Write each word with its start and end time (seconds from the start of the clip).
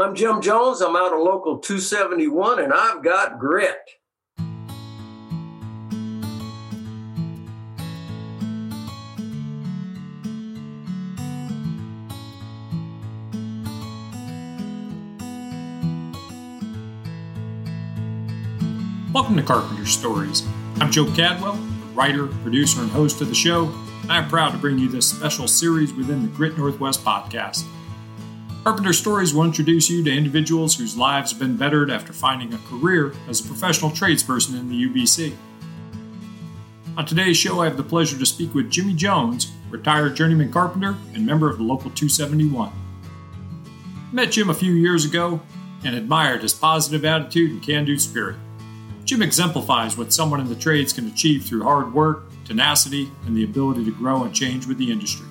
I'm 0.00 0.14
Jim 0.14 0.40
Jones. 0.40 0.80
I'm 0.80 0.96
out 0.96 1.12
of 1.12 1.18
local 1.18 1.58
271 1.58 2.58
and 2.58 2.72
I've 2.72 3.02
got 3.02 3.38
grit. 3.38 3.76
Welcome 19.12 19.36
to 19.36 19.42
Carpenter 19.42 19.84
Stories. 19.84 20.46
I'm 20.76 20.90
Joe 20.90 21.12
Cadwell, 21.14 21.56
writer, 21.92 22.28
producer, 22.28 22.80
and 22.80 22.90
host 22.90 23.20
of 23.20 23.28
the 23.28 23.34
show, 23.34 23.70
I'm 24.08 24.28
proud 24.30 24.52
to 24.52 24.58
bring 24.58 24.78
you 24.78 24.88
this 24.88 25.06
special 25.06 25.46
series 25.46 25.92
within 25.92 26.22
the 26.22 26.28
Grit 26.28 26.56
Northwest 26.56 27.04
podcast. 27.04 27.66
Carpenter 28.64 28.92
Stories 28.92 29.32
will 29.32 29.44
introduce 29.44 29.88
you 29.88 30.04
to 30.04 30.14
individuals 30.14 30.76
whose 30.76 30.94
lives 30.94 31.30
have 31.30 31.40
been 31.40 31.56
bettered 31.56 31.90
after 31.90 32.12
finding 32.12 32.52
a 32.52 32.58
career 32.68 33.14
as 33.26 33.40
a 33.40 33.48
professional 33.48 33.90
tradesperson 33.90 34.60
in 34.60 34.68
the 34.68 34.86
UBC. 34.86 35.34
On 36.98 37.06
today's 37.06 37.38
show, 37.38 37.62
I 37.62 37.64
have 37.64 37.78
the 37.78 37.82
pleasure 37.82 38.18
to 38.18 38.26
speak 38.26 38.52
with 38.52 38.70
Jimmy 38.70 38.92
Jones, 38.92 39.50
retired 39.70 40.14
journeyman 40.14 40.52
carpenter 40.52 40.94
and 41.14 41.24
member 41.24 41.48
of 41.48 41.56
the 41.56 41.62
Local 41.62 41.90
271. 41.90 42.70
Met 44.12 44.30
Jim 44.30 44.50
a 44.50 44.54
few 44.54 44.72
years 44.74 45.06
ago 45.06 45.40
and 45.82 45.94
admired 45.94 46.42
his 46.42 46.52
positive 46.52 47.06
attitude 47.06 47.52
and 47.52 47.62
can 47.62 47.86
do 47.86 47.98
spirit. 47.98 48.36
Jim 49.06 49.22
exemplifies 49.22 49.96
what 49.96 50.12
someone 50.12 50.38
in 50.38 50.50
the 50.50 50.54
trades 50.54 50.92
can 50.92 51.06
achieve 51.06 51.44
through 51.44 51.62
hard 51.62 51.94
work, 51.94 52.24
tenacity, 52.44 53.10
and 53.24 53.34
the 53.34 53.44
ability 53.44 53.86
to 53.86 53.92
grow 53.92 54.24
and 54.24 54.34
change 54.34 54.66
with 54.66 54.76
the 54.76 54.92
industry. 54.92 55.29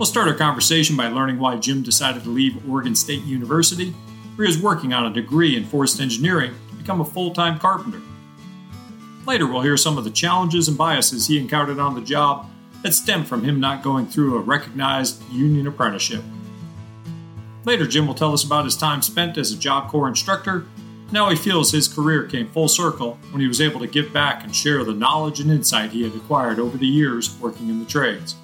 We'll 0.00 0.06
start 0.06 0.28
our 0.28 0.34
conversation 0.34 0.96
by 0.96 1.08
learning 1.08 1.38
why 1.38 1.58
Jim 1.58 1.82
decided 1.82 2.22
to 2.22 2.30
leave 2.30 2.66
Oregon 2.66 2.94
State 2.94 3.22
University, 3.24 3.90
where 4.34 4.48
he 4.48 4.54
is 4.54 4.58
working 4.58 4.94
on 4.94 5.04
a 5.04 5.12
degree 5.12 5.58
in 5.58 5.66
forest 5.66 6.00
engineering, 6.00 6.54
to 6.70 6.76
become 6.76 7.02
a 7.02 7.04
full 7.04 7.34
time 7.34 7.58
carpenter. 7.58 8.00
Later, 9.26 9.46
we'll 9.46 9.60
hear 9.60 9.76
some 9.76 9.98
of 9.98 10.04
the 10.04 10.10
challenges 10.10 10.68
and 10.68 10.78
biases 10.78 11.26
he 11.26 11.38
encountered 11.38 11.78
on 11.78 11.94
the 11.94 12.00
job 12.00 12.48
that 12.82 12.94
stem 12.94 13.26
from 13.26 13.44
him 13.44 13.60
not 13.60 13.82
going 13.82 14.06
through 14.06 14.38
a 14.38 14.40
recognized 14.40 15.22
union 15.30 15.66
apprenticeship. 15.66 16.24
Later, 17.66 17.86
Jim 17.86 18.06
will 18.06 18.14
tell 18.14 18.32
us 18.32 18.42
about 18.42 18.64
his 18.64 18.78
time 18.78 19.02
spent 19.02 19.36
as 19.36 19.52
a 19.52 19.58
Job 19.58 19.90
Corps 19.90 20.08
instructor 20.08 20.64
now 21.12 21.28
he 21.28 21.34
feels 21.34 21.72
his 21.72 21.88
career 21.88 22.22
came 22.22 22.48
full 22.48 22.68
circle 22.68 23.18
when 23.32 23.40
he 23.40 23.48
was 23.48 23.60
able 23.60 23.80
to 23.80 23.86
give 23.88 24.12
back 24.12 24.44
and 24.44 24.54
share 24.54 24.84
the 24.84 24.94
knowledge 24.94 25.40
and 25.40 25.50
insight 25.50 25.90
he 25.90 26.04
had 26.04 26.14
acquired 26.14 26.60
over 26.60 26.78
the 26.78 26.86
years 26.86 27.36
working 27.40 27.68
in 27.68 27.80
the 27.80 27.84
trades. 27.84 28.36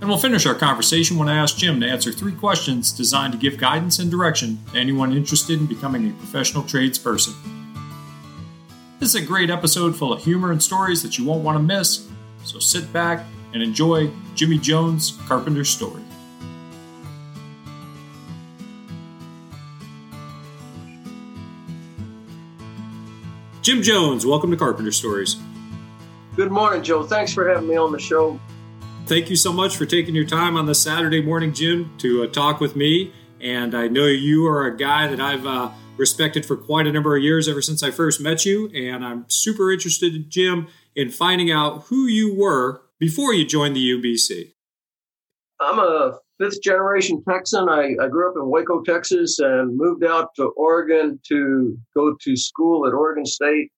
And 0.00 0.08
we'll 0.08 0.16
finish 0.16 0.46
our 0.46 0.54
conversation 0.54 1.18
when 1.18 1.28
I 1.28 1.36
ask 1.36 1.58
Jim 1.58 1.78
to 1.80 1.86
answer 1.86 2.10
three 2.10 2.32
questions 2.32 2.90
designed 2.90 3.34
to 3.34 3.38
give 3.38 3.58
guidance 3.58 3.98
and 3.98 4.10
direction 4.10 4.58
to 4.72 4.78
anyone 4.78 5.12
interested 5.12 5.60
in 5.60 5.66
becoming 5.66 6.08
a 6.08 6.12
professional 6.14 6.62
tradesperson. 6.62 7.34
This 8.98 9.10
is 9.10 9.22
a 9.22 9.26
great 9.26 9.50
episode 9.50 9.94
full 9.94 10.10
of 10.10 10.24
humor 10.24 10.52
and 10.52 10.62
stories 10.62 11.02
that 11.02 11.18
you 11.18 11.26
won't 11.26 11.44
want 11.44 11.58
to 11.58 11.62
miss, 11.62 12.08
so 12.44 12.58
sit 12.58 12.90
back 12.94 13.26
and 13.52 13.62
enjoy 13.62 14.10
Jimmy 14.34 14.56
Jones' 14.56 15.18
Carpenter 15.26 15.66
Story. 15.66 16.02
Jim 23.60 23.82
Jones, 23.82 24.24
welcome 24.24 24.50
to 24.50 24.56
Carpenter 24.56 24.92
Stories. 24.92 25.36
Good 26.36 26.50
morning, 26.50 26.82
Joe. 26.82 27.02
Thanks 27.02 27.34
for 27.34 27.46
having 27.46 27.68
me 27.68 27.76
on 27.76 27.92
the 27.92 27.98
show. 27.98 28.40
Thank 29.10 29.28
you 29.28 29.34
so 29.34 29.52
much 29.52 29.76
for 29.76 29.86
taking 29.86 30.14
your 30.14 30.24
time 30.24 30.56
on 30.56 30.66
this 30.66 30.80
Saturday 30.80 31.20
morning, 31.20 31.52
Jim, 31.52 31.90
to 31.98 32.22
uh, 32.22 32.26
talk 32.28 32.60
with 32.60 32.76
me. 32.76 33.12
And 33.40 33.74
I 33.74 33.88
know 33.88 34.06
you 34.06 34.46
are 34.46 34.66
a 34.66 34.76
guy 34.76 35.08
that 35.08 35.18
I've 35.18 35.44
uh, 35.44 35.72
respected 35.96 36.46
for 36.46 36.56
quite 36.56 36.86
a 36.86 36.92
number 36.92 37.16
of 37.16 37.22
years 37.24 37.48
ever 37.48 37.60
since 37.60 37.82
I 37.82 37.90
first 37.90 38.20
met 38.20 38.44
you. 38.44 38.70
And 38.72 39.04
I'm 39.04 39.24
super 39.26 39.72
interested, 39.72 40.30
Jim, 40.30 40.68
in 40.94 41.10
finding 41.10 41.50
out 41.50 41.86
who 41.88 42.06
you 42.06 42.36
were 42.38 42.82
before 43.00 43.34
you 43.34 43.44
joined 43.44 43.74
the 43.74 43.80
UBC. 43.80 44.52
I'm 45.60 45.80
a 45.80 46.16
fifth 46.38 46.62
generation 46.62 47.20
Texan. 47.28 47.68
I, 47.68 47.96
I, 48.00 48.06
grew 48.06 48.30
up 48.30 48.36
in 48.36 48.48
Waco, 48.48 48.80
Texas, 48.84 49.40
and 49.40 49.76
moved 49.76 50.04
out 50.04 50.36
to 50.36 50.50
Oregon 50.56 51.18
to 51.26 51.76
go 51.96 52.14
to 52.20 52.36
school 52.36 52.86
at 52.86 52.94
Oregon 52.94 53.26
State. 53.26 53.72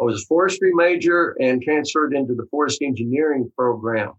I 0.00 0.04
was 0.04 0.22
a 0.22 0.26
forestry 0.26 0.70
major 0.72 1.36
and 1.40 1.60
transferred 1.60 2.14
into 2.14 2.36
the 2.36 2.46
forest 2.52 2.80
engineering 2.80 3.50
program. 3.58 4.12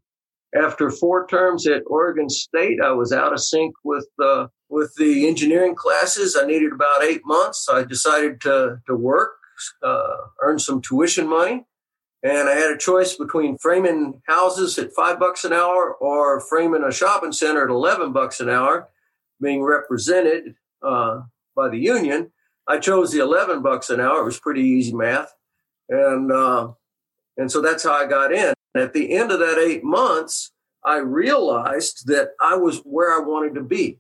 After 0.56 0.92
four 0.92 1.26
terms 1.28 1.66
at 1.66 1.82
Oregon 1.88 2.30
State, 2.30 2.80
I 2.84 2.92
was 2.92 3.12
out 3.12 3.34
of 3.34 3.40
sync 3.40 3.74
with 3.84 4.08
uh, 4.24 4.48
with 4.70 4.94
the 4.98 5.28
engineering 5.28 5.76
classes. 5.76 6.38
I 6.40 6.46
needed 6.46 6.72
about 6.72 7.04
eight 7.04 7.22
months. 7.26 7.68
I 7.72 7.84
decided 7.84 8.40
to 8.42 8.78
to 8.86 8.96
work, 8.96 9.32
uh, 9.82 10.16
earn 10.42 10.60
some 10.60 10.82
tuition 10.82 11.28
money, 11.28 11.66
and 12.24 12.48
I 12.48 12.54
had 12.54 12.72
a 12.72 12.78
choice 12.78 13.16
between 13.16 13.58
framing 13.58 14.22
houses 14.28 14.80
at 14.80 14.94
five 14.94 15.20
bucks 15.20 15.44
an 15.44 15.52
hour 15.52 15.94
or 15.94 16.40
framing 16.40 16.84
a 16.84 16.92
shopping 16.92 17.34
center 17.34 17.66
at 17.66 17.70
11 17.70 18.14
bucks 18.14 18.40
an 18.40 18.50
hour, 18.50 18.88
being 19.42 19.62
represented 19.62 20.56
uh, 20.82 21.22
by 21.54 21.68
the 21.68 21.80
union. 21.80 22.32
I 22.66 22.78
chose 22.78 23.12
the 23.12 23.20
11 23.20 23.62
bucks 23.62 23.90
an 23.90 24.00
hour. 24.00 24.22
It 24.22 24.26
was 24.26 24.40
pretty 24.40 24.62
easy 24.62 24.94
math. 24.94 25.34
And, 25.90 26.32
uh, 26.32 26.72
and 27.36 27.52
so 27.52 27.62
that's 27.62 27.84
how 27.84 27.92
I 27.92 28.06
got 28.06 28.32
in. 28.32 28.53
At 28.76 28.94
the 28.94 29.14
end 29.14 29.32
of 29.32 29.40
that 29.40 29.60
eight 29.60 29.84
months, 29.84 30.52
I 30.84 30.98
realized 30.98 32.08
that 32.08 32.30
I 32.42 32.56
was 32.56 32.80
where 32.80 33.12
I 33.12 33.20
wanted 33.20 33.56
to 33.56 33.64
be. 33.64 34.00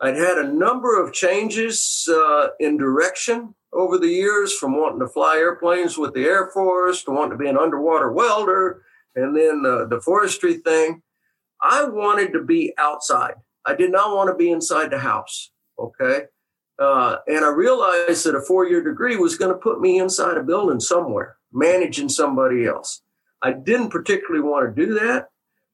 I'd 0.00 0.16
had 0.16 0.38
a 0.38 0.52
number 0.52 1.00
of 1.00 1.12
changes 1.12 2.08
uh, 2.10 2.48
in 2.60 2.76
direction 2.76 3.54
over 3.72 3.98
the 3.98 4.08
years 4.08 4.56
from 4.56 4.76
wanting 4.76 5.00
to 5.00 5.08
fly 5.08 5.36
airplanes 5.36 5.96
with 5.96 6.12
the 6.12 6.24
Air 6.24 6.50
Force 6.52 7.04
to 7.04 7.12
wanting 7.12 7.38
to 7.38 7.42
be 7.42 7.48
an 7.48 7.56
underwater 7.56 8.12
welder 8.12 8.82
and 9.14 9.36
then 9.36 9.62
uh, 9.64 9.86
the 9.86 10.00
forestry 10.00 10.54
thing. 10.54 11.02
I 11.62 11.84
wanted 11.84 12.32
to 12.32 12.42
be 12.42 12.74
outside. 12.78 13.34
I 13.64 13.74
did 13.74 13.92
not 13.92 14.14
want 14.14 14.28
to 14.28 14.34
be 14.34 14.50
inside 14.50 14.90
the 14.90 14.98
house. 14.98 15.50
Okay. 15.78 16.24
Uh, 16.78 17.18
and 17.28 17.44
I 17.44 17.50
realized 17.50 18.26
that 18.26 18.34
a 18.34 18.40
four 18.40 18.66
year 18.66 18.82
degree 18.82 19.16
was 19.16 19.36
going 19.36 19.52
to 19.52 19.58
put 19.58 19.80
me 19.80 19.98
inside 20.00 20.36
a 20.36 20.42
building 20.42 20.80
somewhere, 20.80 21.36
managing 21.52 22.08
somebody 22.08 22.66
else. 22.66 23.02
I 23.42 23.52
didn't 23.52 23.90
particularly 23.90 24.40
want 24.40 24.74
to 24.74 24.86
do 24.86 24.94
that. 24.94 25.28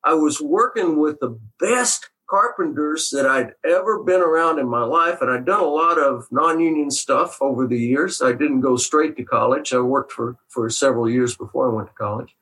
I 0.04 0.14
was 0.14 0.40
working 0.40 0.98
with 0.98 1.20
the 1.20 1.38
best 1.60 2.08
carpenters 2.28 3.10
that 3.10 3.26
I'd 3.26 3.52
ever 3.68 4.02
been 4.02 4.20
around 4.20 4.58
in 4.58 4.68
my 4.68 4.82
life. 4.82 5.20
And 5.20 5.30
I'd 5.30 5.46
done 5.46 5.60
a 5.60 5.66
lot 5.66 5.98
of 5.98 6.28
non 6.30 6.60
union 6.60 6.90
stuff 6.90 7.38
over 7.40 7.66
the 7.66 7.78
years. 7.78 8.22
I 8.22 8.32
didn't 8.32 8.60
go 8.60 8.76
straight 8.76 9.16
to 9.16 9.24
college. 9.24 9.72
I 9.72 9.80
worked 9.80 10.12
for, 10.12 10.36
for 10.48 10.68
several 10.70 11.08
years 11.08 11.36
before 11.36 11.70
I 11.70 11.74
went 11.74 11.88
to 11.88 11.94
college. 11.94 12.36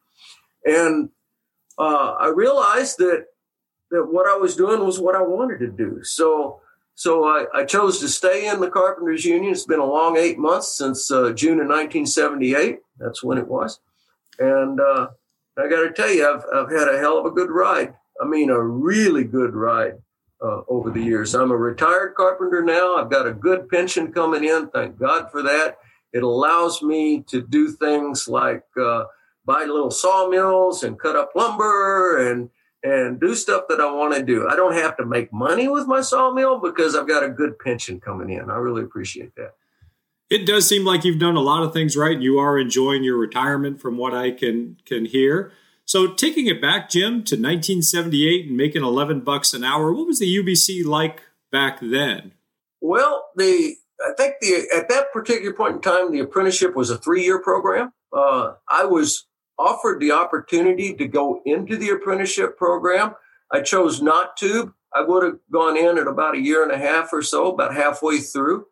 And 0.64 1.10
uh, 1.78 2.16
I 2.18 2.28
realized 2.28 2.98
that 2.98 3.26
that 3.90 4.04
what 4.04 4.28
I 4.28 4.36
was 4.36 4.56
doing 4.56 4.84
was 4.84 4.98
what 4.98 5.14
I 5.14 5.22
wanted 5.22 5.58
to 5.60 5.68
do. 5.68 6.00
So 6.02 6.60
so 6.94 7.24
I, 7.24 7.44
I, 7.54 7.64
chose 7.66 8.00
to 8.00 8.08
stay 8.08 8.48
in 8.48 8.60
the 8.60 8.70
Carpenters 8.70 9.22
Union. 9.22 9.52
It's 9.52 9.66
been 9.66 9.80
a 9.80 9.84
long 9.84 10.16
eight 10.16 10.38
months 10.38 10.78
since 10.78 11.10
uh, 11.10 11.30
June 11.32 11.60
of 11.60 11.68
1978. 11.68 12.78
That's 12.98 13.22
when 13.22 13.36
it 13.36 13.46
was. 13.46 13.80
And 14.38 14.80
uh, 14.80 15.08
I 15.58 15.68
got 15.68 15.82
to 15.82 15.92
tell 15.92 16.10
you, 16.10 16.28
I've, 16.28 16.44
I've 16.54 16.70
had 16.70 16.88
a 16.88 16.98
hell 16.98 17.18
of 17.18 17.26
a 17.26 17.30
good 17.30 17.50
ride. 17.50 17.94
I 18.20 18.26
mean, 18.26 18.50
a 18.50 18.60
really 18.60 19.24
good 19.24 19.54
ride 19.54 19.94
uh, 20.42 20.62
over 20.68 20.90
the 20.90 21.02
years. 21.02 21.34
I'm 21.34 21.50
a 21.50 21.56
retired 21.56 22.14
carpenter 22.14 22.62
now. 22.62 22.96
I've 22.96 23.10
got 23.10 23.26
a 23.26 23.32
good 23.32 23.68
pension 23.68 24.12
coming 24.12 24.44
in. 24.44 24.68
Thank 24.68 24.98
God 24.98 25.30
for 25.30 25.42
that. 25.42 25.78
It 26.12 26.22
allows 26.22 26.82
me 26.82 27.22
to 27.28 27.42
do 27.42 27.70
things 27.72 28.28
like 28.28 28.64
uh, 28.80 29.04
buy 29.44 29.64
little 29.64 29.90
sawmills 29.90 30.82
and 30.82 30.98
cut 30.98 31.16
up 31.16 31.32
lumber 31.34 32.30
and 32.30 32.50
and 32.82 33.18
do 33.20 33.34
stuff 33.34 33.64
that 33.68 33.80
I 33.80 33.90
want 33.90 34.14
to 34.14 34.22
do. 34.22 34.48
I 34.48 34.54
don't 34.54 34.74
have 34.74 34.96
to 34.98 35.06
make 35.06 35.32
money 35.32 35.66
with 35.66 35.88
my 35.88 36.00
sawmill 36.02 36.60
because 36.60 36.94
I've 36.94 37.08
got 37.08 37.24
a 37.24 37.28
good 37.28 37.58
pension 37.58 37.98
coming 37.98 38.30
in. 38.30 38.48
I 38.48 38.56
really 38.56 38.82
appreciate 38.82 39.34
that. 39.36 39.54
It 40.28 40.46
does 40.46 40.68
seem 40.68 40.84
like 40.84 41.04
you've 41.04 41.20
done 41.20 41.36
a 41.36 41.40
lot 41.40 41.62
of 41.62 41.72
things 41.72 41.96
right. 41.96 42.14
And 42.14 42.22
you 42.22 42.38
are 42.38 42.58
enjoying 42.58 43.04
your 43.04 43.16
retirement 43.16 43.80
from 43.80 43.96
what 43.96 44.14
I 44.14 44.30
can 44.32 44.76
can 44.84 45.04
hear. 45.04 45.52
So 45.84 46.12
taking 46.12 46.46
it 46.46 46.60
back, 46.60 46.90
Jim, 46.90 47.22
to 47.24 47.36
1978 47.36 48.48
and 48.48 48.56
making 48.56 48.82
11 48.82 49.20
bucks 49.20 49.54
an 49.54 49.62
hour, 49.62 49.92
what 49.92 50.08
was 50.08 50.18
the 50.18 50.36
UBC 50.36 50.84
like 50.84 51.22
back 51.52 51.78
then? 51.80 52.32
Well, 52.80 53.26
the 53.36 53.76
I 54.04 54.12
think 54.16 54.34
the 54.40 54.66
at 54.74 54.88
that 54.88 55.12
particular 55.12 55.54
point 55.54 55.76
in 55.76 55.80
time, 55.80 56.10
the 56.10 56.20
apprenticeship 56.20 56.74
was 56.74 56.90
a 56.90 56.98
three 56.98 57.22
year 57.22 57.40
program. 57.40 57.92
Uh, 58.12 58.54
I 58.68 58.84
was 58.84 59.26
offered 59.58 60.00
the 60.00 60.12
opportunity 60.12 60.94
to 60.94 61.06
go 61.06 61.40
into 61.46 61.76
the 61.76 61.90
apprenticeship 61.90 62.58
program. 62.58 63.14
I 63.52 63.62
chose 63.62 64.02
not 64.02 64.36
to. 64.38 64.74
I 64.94 65.02
would 65.02 65.22
have 65.22 65.38
gone 65.52 65.76
in 65.76 65.98
at 65.98 66.06
about 66.06 66.36
a 66.36 66.40
year 66.40 66.62
and 66.62 66.72
a 66.72 66.78
half 66.78 67.12
or 67.12 67.22
so, 67.22 67.52
about 67.52 67.74
halfway 67.74 68.18
through. 68.18 68.66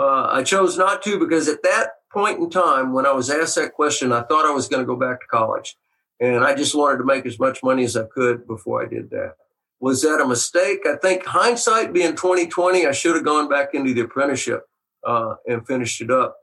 Uh, 0.00 0.28
I 0.32 0.42
chose 0.42 0.78
not 0.78 1.02
to 1.02 1.18
because 1.18 1.46
at 1.46 1.62
that 1.62 1.90
point 2.10 2.38
in 2.38 2.48
time, 2.48 2.94
when 2.94 3.04
I 3.04 3.12
was 3.12 3.28
asked 3.28 3.56
that 3.56 3.74
question, 3.74 4.12
I 4.12 4.22
thought 4.22 4.46
I 4.46 4.54
was 4.54 4.66
going 4.66 4.80
to 4.80 4.86
go 4.86 4.96
back 4.96 5.20
to 5.20 5.26
college. 5.26 5.76
And 6.20 6.42
I 6.42 6.54
just 6.54 6.74
wanted 6.74 6.98
to 6.98 7.04
make 7.04 7.26
as 7.26 7.38
much 7.38 7.62
money 7.62 7.84
as 7.84 7.96
I 7.98 8.04
could 8.04 8.46
before 8.46 8.82
I 8.82 8.88
did 8.88 9.10
that. 9.10 9.34
was 9.78 10.00
that 10.02 10.20
a 10.20 10.26
mistake? 10.26 10.86
I 10.86 10.96
think 10.96 11.26
hindsight 11.26 11.92
being 11.92 12.16
2020, 12.16 12.86
I 12.86 12.92
should 12.92 13.14
have 13.14 13.24
gone 13.24 13.48
back 13.48 13.74
into 13.74 13.92
the 13.92 14.02
apprenticeship 14.02 14.62
uh, 15.06 15.34
and 15.46 15.66
finished 15.66 16.00
it 16.00 16.10
up. 16.10 16.36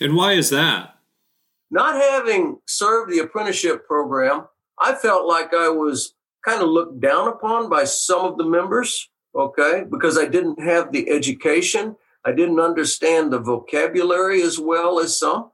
And 0.00 0.16
why 0.16 0.32
is 0.32 0.50
that? 0.50 0.94
Not 1.70 1.94
having 1.94 2.58
served 2.66 3.12
the 3.12 3.20
apprenticeship 3.20 3.86
program, 3.86 4.46
I 4.80 4.94
felt 4.94 5.26
like 5.26 5.54
I 5.54 5.68
was 5.68 6.14
kind 6.44 6.62
of 6.62 6.68
looked 6.68 7.00
down 7.00 7.28
upon 7.28 7.70
by 7.70 7.84
some 7.84 8.24
of 8.24 8.38
the 8.38 8.44
members, 8.44 9.08
okay, 9.34 9.84
because 9.88 10.18
I 10.18 10.26
didn't 10.26 10.60
have 10.60 10.92
the 10.92 11.10
education. 11.10 11.96
I 12.24 12.32
didn't 12.32 12.60
understand 12.60 13.32
the 13.32 13.38
vocabulary 13.38 14.42
as 14.42 14.58
well 14.58 14.98
as 14.98 15.18
some. 15.18 15.50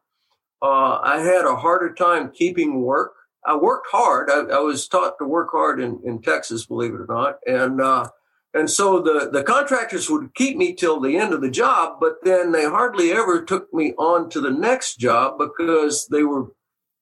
Uh, 0.62 1.00
I 1.02 1.20
had 1.20 1.44
a 1.44 1.56
harder 1.56 1.92
time 1.92 2.30
keeping 2.30 2.82
work. 2.82 3.12
I 3.44 3.56
worked 3.56 3.88
hard. 3.90 4.30
I, 4.30 4.56
I, 4.56 4.60
was 4.60 4.86
taught 4.86 5.14
to 5.18 5.24
work 5.24 5.48
hard 5.52 5.80
in, 5.80 6.00
in 6.04 6.20
Texas, 6.20 6.66
believe 6.66 6.92
it 6.92 7.00
or 7.00 7.06
not. 7.08 7.38
And, 7.46 7.80
uh, 7.80 8.10
and 8.52 8.68
so 8.68 9.00
the, 9.00 9.30
the 9.32 9.42
contractors 9.42 10.10
would 10.10 10.34
keep 10.34 10.58
me 10.58 10.74
till 10.74 11.00
the 11.00 11.16
end 11.16 11.32
of 11.32 11.40
the 11.40 11.50
job, 11.50 11.98
but 12.00 12.16
then 12.22 12.52
they 12.52 12.64
hardly 12.64 13.10
ever 13.10 13.42
took 13.42 13.72
me 13.72 13.94
on 13.96 14.28
to 14.30 14.40
the 14.40 14.50
next 14.50 14.96
job 14.96 15.38
because 15.38 16.06
they 16.08 16.22
were, 16.22 16.48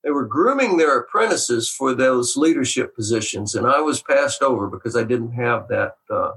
they 0.04 0.10
were 0.10 0.26
grooming 0.26 0.76
their 0.76 0.96
apprentices 0.96 1.68
for 1.68 1.94
those 1.94 2.36
leadership 2.36 2.94
positions. 2.94 3.56
And 3.56 3.66
I 3.66 3.80
was 3.80 4.00
passed 4.00 4.40
over 4.40 4.68
because 4.68 4.94
I 4.94 5.02
didn't 5.02 5.32
have 5.32 5.66
that, 5.68 5.94
uh, 6.08 6.32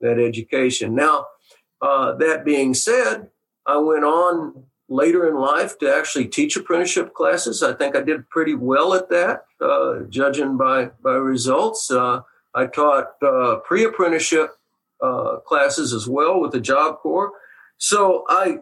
that 0.00 0.18
education. 0.18 0.96
Now, 0.96 1.26
uh, 1.82 2.14
that 2.16 2.44
being 2.44 2.74
said, 2.74 3.28
I 3.66 3.78
went 3.78 4.04
on 4.04 4.64
later 4.88 5.26
in 5.28 5.36
life 5.36 5.78
to 5.78 5.94
actually 5.94 6.26
teach 6.26 6.56
apprenticeship 6.56 7.14
classes. 7.14 7.62
I 7.62 7.72
think 7.72 7.96
I 7.96 8.02
did 8.02 8.28
pretty 8.28 8.54
well 8.54 8.92
at 8.92 9.08
that, 9.10 9.44
uh, 9.60 10.00
judging 10.08 10.56
by 10.56 10.90
by 11.02 11.12
results. 11.12 11.90
Uh, 11.90 12.22
I 12.54 12.66
taught 12.66 13.14
uh, 13.22 13.56
pre-apprenticeship 13.64 14.50
uh, 15.00 15.36
classes 15.46 15.92
as 15.92 16.08
well 16.08 16.40
with 16.40 16.52
the 16.52 16.60
Job 16.60 16.98
Corps. 16.98 17.32
So 17.78 18.24
I 18.28 18.58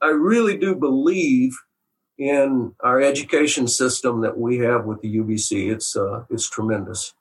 I 0.00 0.08
really 0.08 0.56
do 0.56 0.74
believe 0.74 1.56
in 2.18 2.72
our 2.80 3.00
education 3.00 3.68
system 3.68 4.22
that 4.22 4.38
we 4.38 4.58
have 4.58 4.86
with 4.86 5.02
the 5.02 5.18
UBC. 5.18 5.70
It's 5.70 5.94
uh, 5.94 6.24
it's 6.30 6.48
tremendous. 6.48 7.14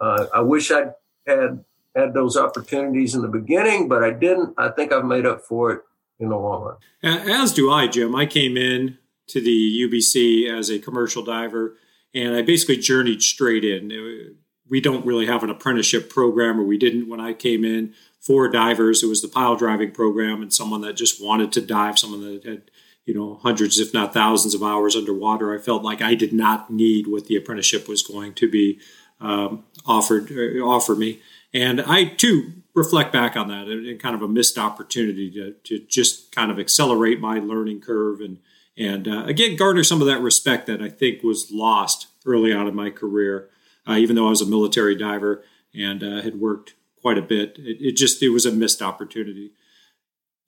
I 0.00 0.40
wish 0.40 0.70
I'd 0.70 0.92
had 1.26 1.64
had 1.96 2.14
those 2.14 2.36
opportunities 2.36 3.14
in 3.14 3.22
the 3.22 3.28
beginning, 3.28 3.88
but 3.88 4.02
I 4.04 4.10
didn't. 4.10 4.54
I 4.58 4.68
think 4.68 4.92
I've 4.92 5.04
made 5.04 5.26
up 5.26 5.42
for 5.42 5.72
it 5.72 5.82
in 6.18 6.28
the 6.28 6.36
long 6.36 6.62
run. 6.62 6.76
As 7.02 7.52
do 7.52 7.70
I, 7.70 7.86
Jim. 7.86 8.14
I 8.14 8.26
came 8.26 8.56
in 8.56 8.98
to 9.28 9.40
the 9.40 9.88
UBC 9.88 10.48
as 10.50 10.70
a 10.70 10.78
commercial 10.78 11.24
diver, 11.24 11.76
and 12.14 12.34
I 12.34 12.42
basically 12.42 12.76
journeyed 12.76 13.22
straight 13.22 13.64
in. 13.64 14.36
We 14.68 14.80
don't 14.80 15.06
really 15.06 15.26
have 15.26 15.42
an 15.42 15.50
apprenticeship 15.50 16.10
program, 16.10 16.60
or 16.60 16.64
we 16.64 16.78
didn't 16.78 17.08
when 17.08 17.20
I 17.20 17.32
came 17.32 17.64
in 17.64 17.94
for 18.20 18.48
divers. 18.48 19.02
It 19.02 19.08
was 19.08 19.22
the 19.22 19.28
pile 19.28 19.56
driving 19.56 19.92
program, 19.92 20.42
and 20.42 20.52
someone 20.52 20.80
that 20.82 20.96
just 20.96 21.22
wanted 21.22 21.52
to 21.52 21.60
dive, 21.60 21.98
someone 21.98 22.20
that 22.22 22.44
had 22.44 22.70
you 23.04 23.14
know 23.14 23.38
hundreds, 23.42 23.78
if 23.78 23.94
not 23.94 24.12
thousands, 24.12 24.54
of 24.54 24.62
hours 24.62 24.96
underwater. 24.96 25.54
I 25.54 25.58
felt 25.58 25.82
like 25.82 26.02
I 26.02 26.14
did 26.14 26.32
not 26.32 26.70
need 26.70 27.06
what 27.06 27.26
the 27.26 27.36
apprenticeship 27.36 27.88
was 27.88 28.02
going 28.02 28.34
to 28.34 28.50
be 28.50 28.80
um, 29.20 29.64
offered 29.86 30.30
uh, 30.30 30.60
offer 30.64 30.94
me, 30.94 31.20
and 31.56 31.80
I 31.80 32.04
too 32.04 32.52
reflect 32.74 33.12
back 33.12 33.34
on 33.36 33.48
that 33.48 33.66
and, 33.66 33.98
kind 33.98 34.14
of 34.14 34.20
a 34.20 34.28
missed 34.28 34.58
opportunity 34.58 35.30
to, 35.30 35.52
to 35.64 35.78
just 35.86 36.30
kind 36.30 36.50
of 36.50 36.58
accelerate 36.58 37.18
my 37.18 37.38
learning 37.38 37.80
curve 37.80 38.20
and 38.20 38.38
and 38.76 39.08
uh, 39.08 39.24
again 39.24 39.56
garner 39.56 39.82
some 39.82 40.02
of 40.02 40.06
that 40.06 40.20
respect 40.20 40.66
that 40.66 40.82
I 40.82 40.90
think 40.90 41.22
was 41.22 41.50
lost 41.50 42.08
early 42.26 42.52
on 42.52 42.68
in 42.68 42.74
my 42.74 42.90
career. 42.90 43.48
Uh, 43.88 43.94
even 43.94 44.16
though 44.16 44.26
I 44.26 44.30
was 44.30 44.42
a 44.42 44.46
military 44.46 44.94
diver 44.96 45.44
and 45.74 46.02
uh, 46.02 46.20
had 46.20 46.40
worked 46.40 46.74
quite 47.00 47.16
a 47.16 47.22
bit, 47.22 47.56
it, 47.58 47.78
it, 47.80 47.96
just 47.96 48.22
it 48.22 48.30
was 48.30 48.44
a 48.44 48.50
missed 48.50 48.82
opportunity. 48.82 49.52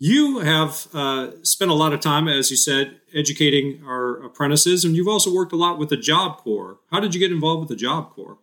You 0.00 0.40
have 0.40 0.88
uh, 0.92 1.30
spent 1.42 1.70
a 1.70 1.74
lot 1.74 1.92
of 1.92 2.00
time, 2.00 2.26
as 2.26 2.50
you 2.50 2.56
said, 2.56 3.00
educating 3.14 3.82
our 3.86 4.24
apprentices, 4.24 4.84
and 4.84 4.96
you've 4.96 5.08
also 5.08 5.32
worked 5.32 5.52
a 5.52 5.56
lot 5.56 5.78
with 5.78 5.88
the 5.88 5.96
Job 5.96 6.38
Corps. 6.38 6.80
How 6.90 6.98
did 6.98 7.14
you 7.14 7.20
get 7.20 7.30
involved 7.30 7.60
with 7.60 7.68
the 7.68 7.84
Job 7.84 8.10
Corps? 8.10 8.38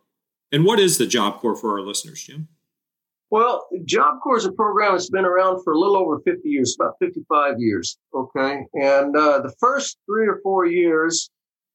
And 0.51 0.63
what 0.63 0.79
is 0.79 0.97
the 0.97 1.07
Job 1.07 1.39
Corps 1.39 1.57
for 1.57 1.73
our 1.73 1.85
listeners, 1.85 2.23
Jim? 2.23 2.47
Well, 3.35 3.67
Job 3.83 4.21
Corps 4.23 4.37
is 4.37 4.45
a 4.45 4.51
program 4.53 4.93
that's 4.93 5.09
been 5.09 5.25
around 5.25 5.61
for 5.61 5.73
a 5.73 5.77
little 5.77 5.97
over 5.97 6.21
50 6.21 6.47
years, 6.47 6.73
about 6.79 6.93
55 7.01 7.55
years. 7.57 7.97
Okay. 8.13 8.61
And 8.75 9.13
uh, 9.13 9.41
the 9.41 9.53
first 9.59 9.97
three 10.05 10.25
or 10.25 10.39
four 10.41 10.65
years, 10.65 11.29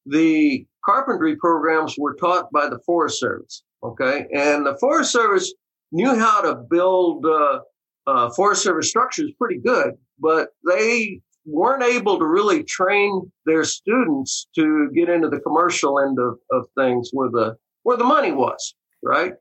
the 0.07 0.65
carpentry 0.83 1.35
programs 1.35 1.93
were 1.99 2.15
taught 2.15 2.51
by 2.51 2.67
the 2.67 2.79
Forest 2.83 3.19
Service. 3.19 3.61
Okay. 3.83 4.25
And 4.33 4.65
the 4.65 4.75
Forest 4.79 5.11
Service 5.11 5.53
knew 5.91 6.17
how 6.17 6.41
to 6.41 6.55
build 6.67 7.27
uh, 7.27 7.59
uh, 8.07 8.31
Forest 8.31 8.63
Service 8.63 8.89
structures 8.89 9.31
pretty 9.37 9.59
good, 9.63 9.91
but 10.17 10.47
they 10.67 11.21
weren't 11.45 11.83
able 11.83 12.17
to 12.17 12.25
really 12.25 12.63
train 12.63 13.31
their 13.45 13.65
students 13.65 14.47
to 14.55 14.89
get 14.95 15.09
into 15.09 15.29
the 15.29 15.39
commercial 15.41 15.99
end 15.99 16.17
of, 16.17 16.39
of 16.49 16.65
things 16.75 17.11
where 17.13 17.29
the 17.29 17.55
where 17.83 17.97
the 17.97 18.03
money 18.03 18.31
was, 18.31 18.73
right? 19.03 19.33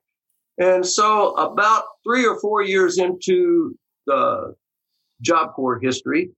And 0.60 0.86
so 0.86 1.32
about 1.36 1.84
three 2.04 2.26
or 2.26 2.38
four 2.38 2.62
years 2.62 2.98
into 2.98 3.74
the 4.06 4.54
Job 5.22 5.54
Corps 5.54 5.80
history, 5.80 6.30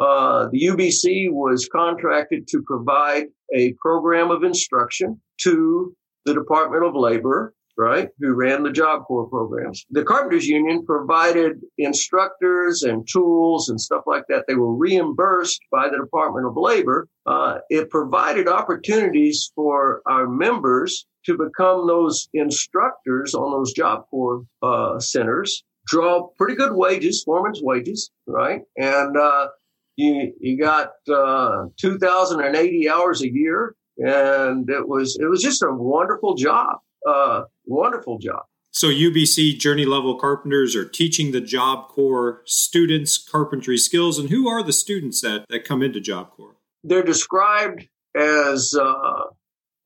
uh, 0.00 0.48
the 0.50 0.66
UBC 0.66 1.30
was 1.30 1.68
contracted 1.70 2.48
to 2.48 2.62
provide 2.62 3.26
a 3.54 3.72
program 3.74 4.32
of 4.32 4.42
instruction 4.42 5.20
to 5.42 5.94
the 6.24 6.34
Department 6.34 6.84
of 6.84 6.96
Labor, 6.96 7.54
right, 7.76 8.08
who 8.18 8.34
ran 8.34 8.62
the 8.62 8.72
Job 8.72 9.04
Corps 9.06 9.28
programs. 9.28 9.84
The 9.90 10.04
Carpenters 10.04 10.46
Union 10.46 10.84
provided 10.84 11.60
instructors 11.78 12.82
and 12.82 13.06
tools 13.10 13.68
and 13.68 13.80
stuff 13.80 14.04
like 14.06 14.24
that. 14.28 14.44
They 14.46 14.54
were 14.54 14.74
reimbursed 14.74 15.60
by 15.70 15.88
the 15.88 15.98
Department 15.98 16.46
of 16.46 16.56
Labor. 16.56 17.08
Uh, 17.26 17.58
it 17.68 17.90
provided 17.90 18.48
opportunities 18.48 19.50
for 19.54 20.02
our 20.06 20.26
members 20.28 21.06
to 21.26 21.36
become 21.36 21.86
those 21.86 22.28
instructors 22.34 23.34
on 23.34 23.52
those 23.52 23.72
Job 23.72 24.04
Corps 24.10 24.44
uh, 24.62 24.98
centers, 24.98 25.64
draw 25.86 26.28
pretty 26.38 26.54
good 26.54 26.72
wages, 26.74 27.22
foreman's 27.24 27.60
wages, 27.62 28.10
right? 28.26 28.62
And 28.76 29.16
uh, 29.16 29.48
you 29.96 30.32
you 30.40 30.58
got 30.58 30.92
uh, 31.12 31.66
2,080 31.78 32.88
hours 32.88 33.22
a 33.22 33.32
year, 33.32 33.74
and 33.98 34.68
it 34.70 34.88
was 34.88 35.18
it 35.20 35.26
was 35.26 35.42
just 35.42 35.62
a 35.62 35.70
wonderful 35.70 36.34
job, 36.34 36.78
uh, 37.06 37.42
wonderful 37.66 38.18
job. 38.18 38.42
So 38.72 38.86
UBC 38.86 39.58
journey 39.58 39.84
level 39.84 40.18
carpenters 40.18 40.76
are 40.76 40.88
teaching 40.88 41.32
the 41.32 41.40
Job 41.40 41.88
Corps 41.88 42.42
students 42.44 43.18
carpentry 43.18 43.76
skills, 43.76 44.18
and 44.18 44.30
who 44.30 44.48
are 44.48 44.62
the 44.62 44.72
students 44.72 45.20
that 45.22 45.44
that 45.48 45.64
come 45.64 45.82
into 45.82 46.00
Job 46.00 46.30
Corps? 46.30 46.56
They're 46.84 47.02
described 47.02 47.88
as 48.16 48.74
uh, 48.80 49.24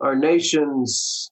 our 0.00 0.14
nation's 0.14 1.30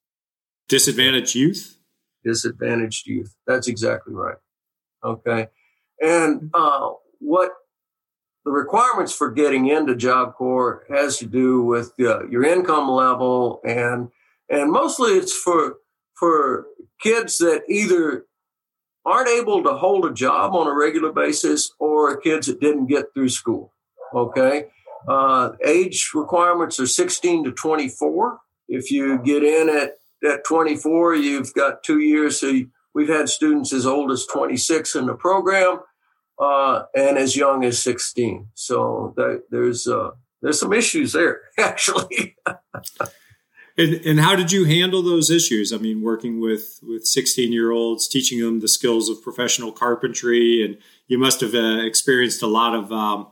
disadvantaged 0.69 1.35
youth. 1.35 1.79
Disadvantaged 2.25 3.07
youth. 3.07 3.35
That's 3.47 3.69
exactly 3.69 4.15
right. 4.15 4.37
Okay. 5.05 5.49
And 6.01 6.51
uh, 6.55 6.91
what 7.19 7.51
the 8.45 8.51
requirements 8.51 9.13
for 9.15 9.31
getting 9.31 9.69
into 9.69 9.95
Job 9.95 10.35
Corps 10.35 10.85
has 10.89 11.19
to 11.19 11.27
do 11.27 11.63
with 11.63 11.93
uh, 12.01 12.27
your 12.29 12.45
income 12.45 12.91
level 12.91 13.61
and 13.65 14.09
and 14.53 14.71
mostly 14.71 15.13
it's 15.13 15.37
for 15.37 15.79
for 16.15 16.67
kids 17.01 17.39
that 17.39 17.63
either 17.69 18.27
aren't 19.05 19.29
able 19.29 19.65
to 19.65 19.75
hold 19.75 20.05
a 20.05 20.13
job 20.13 20.55
on 20.55 20.69
a 20.69 20.75
regular 20.75 21.11
basis 21.11 21.73
or 21.81 22.17
kids 22.21 22.47
that 22.47 22.61
didn't 22.61 22.87
get 22.87 23.07
through 23.13 23.29
school. 23.29 23.73
Okay. 24.15 24.67
Uh, 25.09 25.51
age 25.67 26.11
requirements 26.15 26.79
are 26.79 26.87
16 26.87 27.45
to 27.45 27.51
24. 27.53 28.39
If 28.69 28.93
you 28.93 29.19
get 29.19 29.43
in 29.43 29.69
at, 29.69 29.97
at 30.25 30.45
24, 30.45 31.17
you've 31.17 31.53
got 31.55 31.83
two 31.83 31.99
years. 31.99 32.39
So 32.39 32.61
we've 32.95 33.09
had 33.09 33.29
students 33.29 33.73
as 33.73 33.85
old 33.85 34.13
as 34.13 34.27
26 34.27 34.95
in 34.95 35.07
the 35.07 35.15
program 35.15 35.81
uh, 36.39 36.85
and 36.95 37.19
as 37.19 37.35
young 37.35 37.65
as 37.65 37.83
16. 37.83 38.47
So 38.55 39.13
that, 39.17 39.45
there's 39.51 39.89
uh, 39.89 40.11
there's 40.41 40.61
some 40.61 40.73
issues 40.73 41.13
there, 41.13 41.41
actually. 41.59 42.37
and, 43.83 44.07
and 44.07 44.21
how 44.21 44.37
did 44.37 44.53
you 44.53 44.65
handle 44.65 45.03
those 45.03 45.31
issues? 45.31 45.73
I 45.73 45.79
mean, 45.79 46.03
working 46.03 46.41
with 46.41 46.81
with 46.83 47.07
16 47.07 47.53
year 47.53 47.71
olds, 47.71 48.09
teaching 48.09 48.41
them 48.41 48.61
the 48.61 48.69
skills 48.69 49.09
of 49.09 49.23
professional 49.23 49.73
carpentry, 49.73 50.65
and 50.65 50.79
you 51.07 51.19
must 51.19 51.41
have 51.41 51.55
uh, 51.55 51.83
experienced 51.83 52.43
a 52.43 52.47
lot 52.47 52.75
of 52.75 52.93
um, 52.93 53.29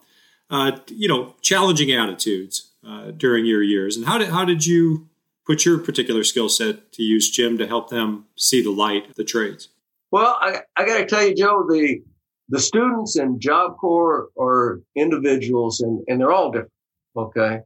uh, 0.50 0.78
you 0.88 1.08
know 1.08 1.34
challenging 1.40 1.92
attitudes 1.92 2.72
uh, 2.86 3.10
during 3.12 3.46
your 3.46 3.62
years. 3.62 3.96
And 3.96 4.06
how 4.06 4.18
did 4.18 4.28
how 4.28 4.44
did 4.44 4.66
you 4.66 5.08
put 5.46 5.64
your 5.64 5.78
particular 5.78 6.24
skill 6.24 6.48
set 6.48 6.92
to 6.92 7.02
use, 7.02 7.30
Jim, 7.30 7.58
to 7.58 7.66
help 7.66 7.90
them 7.90 8.26
see 8.36 8.62
the 8.62 8.70
light 8.70 9.08
of 9.08 9.16
the 9.16 9.24
trades? 9.24 9.68
Well, 10.10 10.36
I, 10.40 10.62
I 10.76 10.86
got 10.86 10.98
to 10.98 11.06
tell 11.06 11.26
you, 11.26 11.34
Joe, 11.34 11.66
the 11.68 12.02
the 12.48 12.58
students 12.58 13.16
in 13.16 13.38
Job 13.38 13.76
Corps 13.78 14.28
are 14.38 14.80
individuals, 14.96 15.80
and, 15.80 16.02
and 16.08 16.20
they're 16.20 16.32
all 16.32 16.50
different. 16.50 16.72
Okay. 17.16 17.60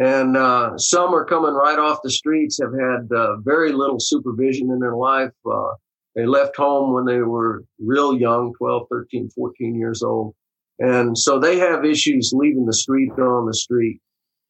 And 0.00 0.34
uh, 0.34 0.78
some 0.78 1.14
are 1.14 1.26
coming 1.26 1.52
right 1.52 1.78
off 1.78 2.00
the 2.02 2.10
streets, 2.10 2.58
have 2.58 2.72
had 2.72 3.12
uh, 3.14 3.36
very 3.40 3.70
little 3.70 4.00
supervision 4.00 4.70
in 4.70 4.78
their 4.78 4.96
life. 4.96 5.32
Uh, 5.44 5.74
they 6.16 6.24
left 6.24 6.56
home 6.56 6.94
when 6.94 7.04
they 7.04 7.20
were 7.20 7.64
real 7.78 8.18
young, 8.18 8.54
12, 8.54 8.86
13, 8.90 9.28
14 9.28 9.78
years 9.78 10.02
old. 10.02 10.34
And 10.78 11.16
so 11.16 11.38
they 11.38 11.58
have 11.58 11.84
issues 11.84 12.32
leaving 12.34 12.64
the 12.64 12.72
street, 12.72 13.10
on 13.18 13.44
the 13.44 13.52
street, 13.52 14.00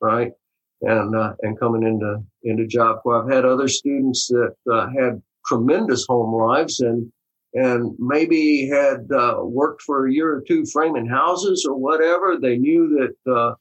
right? 0.00 0.30
And, 0.83 1.16
uh, 1.16 1.33
and 1.42 1.59
coming 1.59 1.83
into, 1.83 2.23
into 2.45 2.69
Job 2.69 3.02
Corps. 3.02 3.25
I've 3.25 3.33
had 3.33 3.45
other 3.45 3.66
students 3.66 4.28
that 4.28 4.54
uh, 4.73 4.87
had 4.97 5.21
tremendous 5.47 6.07
home 6.07 6.33
lives 6.33 6.78
and, 6.78 7.11
and 7.54 7.92
maybe 7.99 8.69
had 8.69 9.11
uh, 9.11 9.38
worked 9.42 9.83
for 9.83 10.07
a 10.07 10.12
year 10.12 10.33
or 10.33 10.45
two 10.47 10.64
framing 10.73 11.09
houses 11.09 11.66
or 11.69 11.75
whatever. 11.75 12.38
They 12.40 12.57
knew 12.57 12.88
that 13.00 13.33
uh, 13.35 13.54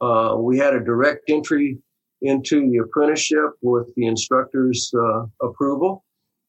uh, 0.00 0.36
we 0.38 0.58
had 0.58 0.74
a 0.74 0.80
direct 0.84 1.24
entry 1.28 1.78
into 2.22 2.68
the 2.70 2.78
apprenticeship 2.78 3.50
with 3.62 3.92
the 3.96 4.06
instructor's 4.06 4.92
uh, 4.94 5.24
approval. 5.42 6.04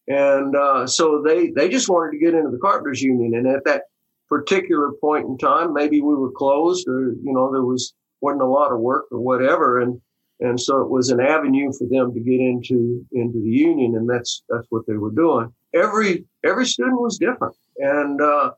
And 0.08 0.56
uh, 0.56 0.88
so 0.88 1.22
they, 1.24 1.52
they 1.52 1.70
just 1.70 1.90
wanted 1.90 2.12
to 2.12 2.18
get 2.18 2.34
into 2.34 2.50
the 2.50 2.58
carpenters 2.58 3.02
union. 3.02 3.36
And 3.36 3.48
at 3.48 3.64
that 3.66 3.84
particular 4.28 4.92
point 5.00 5.28
in 5.28 5.38
time, 5.38 5.74
maybe 5.74 6.02
we 6.02 6.16
were 6.16 6.32
closed 6.32 6.88
or, 6.88 7.12
you 7.24 7.34
know, 7.34 7.52
there 7.52 7.64
was, 7.64 7.94
wasn't 8.22 8.42
a 8.42 8.48
lot 8.48 8.72
of 8.72 8.80
work 8.80 9.06
or 9.12 9.20
whatever. 9.20 9.80
And, 9.80 10.02
and 10.40 10.60
so 10.60 10.82
it 10.82 10.90
was 10.90 11.10
an 11.10 11.20
avenue 11.20 11.72
for 11.78 11.88
them 11.88 12.14
to 12.14 12.20
get 12.20 12.40
into, 12.40 13.06
into 13.12 13.40
the 13.44 13.52
union. 13.52 13.96
And 13.96 14.10
that's, 14.10 14.44
that's 14.50 14.66
what 14.70 14.88
they 14.88 14.98
were 14.98 15.12
doing. 15.12 15.54
Every, 15.76 16.26
every 16.44 16.66
student 16.66 17.00
was 17.00 17.20
different. 17.20 17.56
And, 17.78 18.20
uh, 18.20 18.52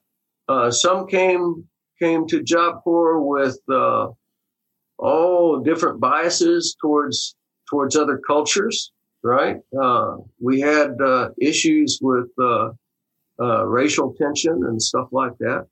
uh, 0.47 0.71
some 0.71 1.07
came, 1.07 1.65
came 1.99 2.27
to 2.27 2.41
Job 2.43 2.81
Corps 2.83 3.21
with, 3.21 3.59
uh, 3.69 4.07
all 5.01 5.59
different 5.59 5.99
biases 5.99 6.75
towards, 6.81 7.35
towards 7.69 7.95
other 7.95 8.17
cultures 8.25 8.91
right? 9.23 9.57
Uh, 9.79 10.17
we 10.39 10.59
had 10.59 10.99
uh, 11.01 11.29
issues 11.39 11.99
with 12.01 12.27
uh, 12.39 12.69
uh, 13.39 13.65
racial 13.65 14.13
tension 14.13 14.63
and 14.67 14.81
stuff 14.81 15.07
like 15.11 15.37
that. 15.39 15.67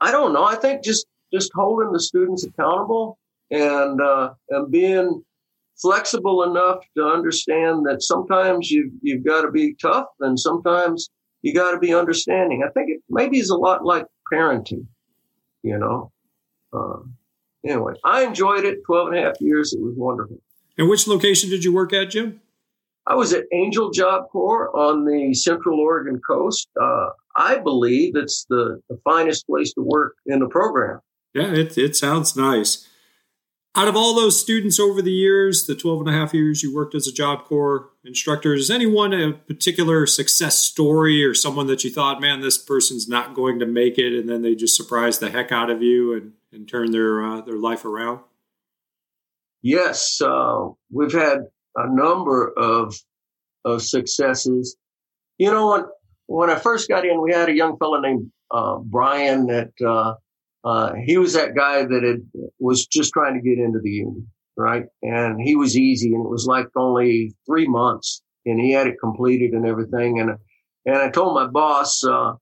I 0.00 0.10
don't 0.10 0.32
know. 0.32 0.44
I 0.44 0.56
think 0.56 0.84
just 0.84 1.06
just 1.32 1.50
holding 1.54 1.92
the 1.92 2.00
students 2.00 2.44
accountable 2.44 3.18
and 3.50 4.00
uh, 4.00 4.34
and 4.50 4.70
being 4.70 5.22
flexible 5.80 6.42
enough 6.42 6.78
to 6.96 7.04
understand 7.04 7.86
that 7.86 8.02
sometimes 8.02 8.70
you 8.70 8.90
you've 9.02 9.24
got 9.24 9.42
to 9.42 9.50
be 9.50 9.74
tough 9.80 10.06
and 10.20 10.38
sometimes 10.38 11.10
you 11.42 11.54
got 11.54 11.72
to 11.72 11.78
be 11.78 11.94
understanding. 11.94 12.62
I 12.66 12.70
think 12.70 12.90
it 12.90 13.02
maybe 13.08 13.38
is 13.38 13.50
a 13.50 13.56
lot 13.56 13.84
like 13.84 14.06
parenting, 14.32 14.86
you 15.62 15.78
know. 15.78 16.12
Uh, 16.72 16.98
anyway, 17.64 17.94
I 18.04 18.24
enjoyed 18.24 18.64
it. 18.64 18.78
12 18.86 19.08
and 19.08 19.18
a 19.18 19.22
half 19.22 19.40
years. 19.40 19.72
It 19.72 19.80
was 19.80 19.94
wonderful. 19.96 20.40
And 20.78 20.88
which 20.88 21.06
location 21.06 21.50
did 21.50 21.64
you 21.64 21.72
work 21.72 21.92
at, 21.92 22.10
Jim? 22.10 22.40
I 23.06 23.14
was 23.14 23.32
at 23.32 23.44
Angell 23.52 23.90
Job 23.90 24.28
Corps 24.30 24.76
on 24.76 25.04
the 25.04 25.32
Central 25.32 25.78
Oregon 25.78 26.20
coast. 26.28 26.68
Uh, 26.80 27.10
I 27.36 27.58
believe 27.58 28.16
it's 28.16 28.46
the, 28.48 28.80
the 28.88 28.98
finest 29.04 29.46
place 29.46 29.72
to 29.74 29.82
work 29.82 30.16
in 30.26 30.40
the 30.40 30.48
program. 30.48 31.00
Yeah, 31.32 31.52
it, 31.52 31.78
it 31.78 31.94
sounds 31.94 32.36
nice. 32.36 32.88
Out 33.76 33.88
of 33.88 33.96
all 33.96 34.14
those 34.14 34.40
students 34.40 34.80
over 34.80 35.02
the 35.02 35.12
years, 35.12 35.66
the 35.66 35.74
12 35.74 36.00
and 36.00 36.08
a 36.08 36.12
half 36.12 36.32
years 36.32 36.62
you 36.62 36.74
worked 36.74 36.94
as 36.94 37.06
a 37.06 37.12
Job 37.12 37.44
Corps 37.44 37.90
instructor, 38.04 38.54
is 38.54 38.70
anyone 38.70 39.12
a 39.12 39.34
particular 39.34 40.06
success 40.06 40.64
story 40.64 41.22
or 41.22 41.34
someone 41.34 41.66
that 41.66 41.84
you 41.84 41.90
thought, 41.90 42.20
man, 42.20 42.40
this 42.40 42.56
person's 42.56 43.06
not 43.06 43.34
going 43.34 43.58
to 43.58 43.66
make 43.66 43.98
it, 43.98 44.18
and 44.18 44.30
then 44.30 44.40
they 44.40 44.54
just 44.54 44.76
surprised 44.76 45.20
the 45.20 45.30
heck 45.30 45.52
out 45.52 45.68
of 45.68 45.82
you 45.82 46.14
and, 46.14 46.32
and 46.52 46.68
turn 46.68 46.90
their, 46.90 47.24
uh, 47.24 47.40
their 47.42 47.58
life 47.58 47.84
around? 47.84 48.20
Yes, 49.62 50.20
uh, 50.20 50.68
we've 50.92 51.12
had 51.12 51.40
a 51.74 51.92
number 51.92 52.52
of 52.56 52.94
of 53.64 53.82
successes. 53.82 54.76
You 55.38 55.50
know, 55.50 55.70
when 55.72 55.84
when 56.26 56.50
I 56.50 56.54
first 56.56 56.88
got 56.88 57.04
in, 57.04 57.20
we 57.20 57.32
had 57.32 57.48
a 57.48 57.54
young 57.54 57.76
fellow 57.78 58.00
named 58.00 58.30
uh, 58.50 58.78
Brian 58.78 59.46
that 59.46 59.72
uh, 59.84 60.14
uh, 60.64 60.94
he 61.04 61.18
was 61.18 61.34
that 61.34 61.54
guy 61.56 61.84
that 61.84 62.02
had, 62.04 62.50
was 62.58 62.86
just 62.86 63.12
trying 63.12 63.34
to 63.34 63.40
get 63.40 63.58
into 63.58 63.80
the 63.82 63.90
union, 63.90 64.28
right? 64.56 64.84
And 65.02 65.40
he 65.40 65.56
was 65.56 65.76
easy, 65.76 66.14
and 66.14 66.24
it 66.24 66.30
was 66.30 66.46
like 66.46 66.68
only 66.76 67.34
three 67.46 67.66
months, 67.66 68.22
and 68.44 68.60
he 68.60 68.72
had 68.72 68.86
it 68.86 69.00
completed 69.00 69.52
and 69.52 69.66
everything. 69.66 70.20
And 70.20 70.30
and 70.86 70.96
I 70.96 71.10
told 71.10 71.34
my 71.34 71.48
boss 71.48 72.04
uh, 72.04 72.34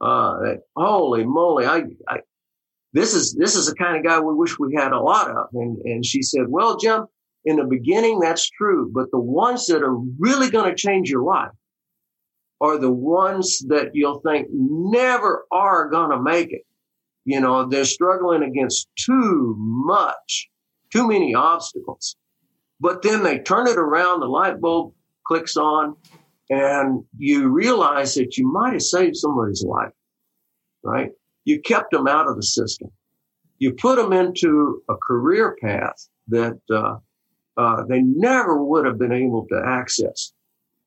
uh, 0.00 0.38
holy 0.76 1.24
moly, 1.24 1.66
I, 1.66 1.84
I 2.08 2.18
this 2.94 3.12
is 3.12 3.34
this 3.34 3.56
is 3.56 3.66
the 3.66 3.74
kind 3.74 3.96
of 3.96 4.04
guy 4.04 4.18
we 4.20 4.34
wish 4.34 4.58
we 4.58 4.74
had 4.74 4.92
a 4.92 5.00
lot 5.00 5.28
of. 5.30 5.48
And 5.52 5.76
and 5.84 6.06
she 6.06 6.22
said, 6.22 6.46
well, 6.48 6.78
Jim, 6.78 7.06
in 7.44 7.56
the 7.56 7.64
beginning, 7.64 8.20
that's 8.20 8.48
true, 8.48 8.90
but 8.94 9.10
the 9.10 9.20
ones 9.20 9.66
that 9.66 9.82
are 9.82 9.96
really 10.18 10.50
going 10.50 10.70
to 10.70 10.76
change 10.76 11.10
your 11.10 11.24
life 11.24 11.50
are 12.60 12.78
the 12.78 12.92
ones 12.92 13.58
that 13.68 13.90
you'll 13.92 14.20
think 14.20 14.46
never 14.50 15.44
are 15.52 15.90
going 15.90 16.10
to 16.10 16.22
make 16.22 16.52
it. 16.52 16.62
You 17.24 17.40
know, 17.40 17.66
they're 17.66 17.84
struggling 17.84 18.42
against 18.42 18.88
too 18.96 19.54
much, 19.58 20.48
too 20.92 21.08
many 21.08 21.34
obstacles. 21.34 22.16
But 22.80 23.02
then 23.02 23.22
they 23.22 23.38
turn 23.40 23.66
it 23.66 23.76
around, 23.76 24.20
the 24.20 24.26
light 24.26 24.60
bulb 24.60 24.94
clicks 25.26 25.56
on, 25.56 25.96
and 26.48 27.04
you 27.18 27.48
realize 27.48 28.14
that 28.14 28.36
you 28.36 28.46
might 28.50 28.74
have 28.74 28.82
saved 28.82 29.16
somebody's 29.16 29.64
life, 29.64 29.92
right? 30.82 31.10
You 31.44 31.60
kept 31.60 31.92
them 31.92 32.06
out 32.06 32.28
of 32.28 32.36
the 32.36 32.42
system. 32.42 32.90
You 33.58 33.74
put 33.74 33.96
them 33.96 34.12
into 34.12 34.82
a 34.88 34.94
career 34.96 35.56
path 35.60 36.08
that 36.28 36.58
uh, 36.70 36.96
uh, 37.56 37.84
they 37.88 38.00
never 38.02 38.62
would 38.62 38.86
have 38.86 38.98
been 38.98 39.12
able 39.12 39.46
to 39.48 39.62
access 39.64 40.32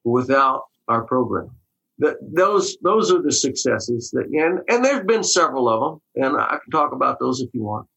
without 0.03 0.63
our 0.87 1.03
program. 1.03 1.51
That 1.99 2.17
those 2.21 2.77
those 2.83 3.11
are 3.11 3.21
the 3.21 3.31
successes 3.31 4.11
that 4.11 4.25
and 4.27 4.59
and 4.67 4.85
there's 4.85 5.05
been 5.05 5.23
several 5.23 5.67
of 5.67 6.01
them, 6.15 6.25
and 6.25 6.39
I 6.39 6.57
can 6.63 6.71
talk 6.71 6.91
about 6.91 7.19
those 7.19 7.41
if 7.41 7.49
you 7.53 7.63
want. 7.63 7.87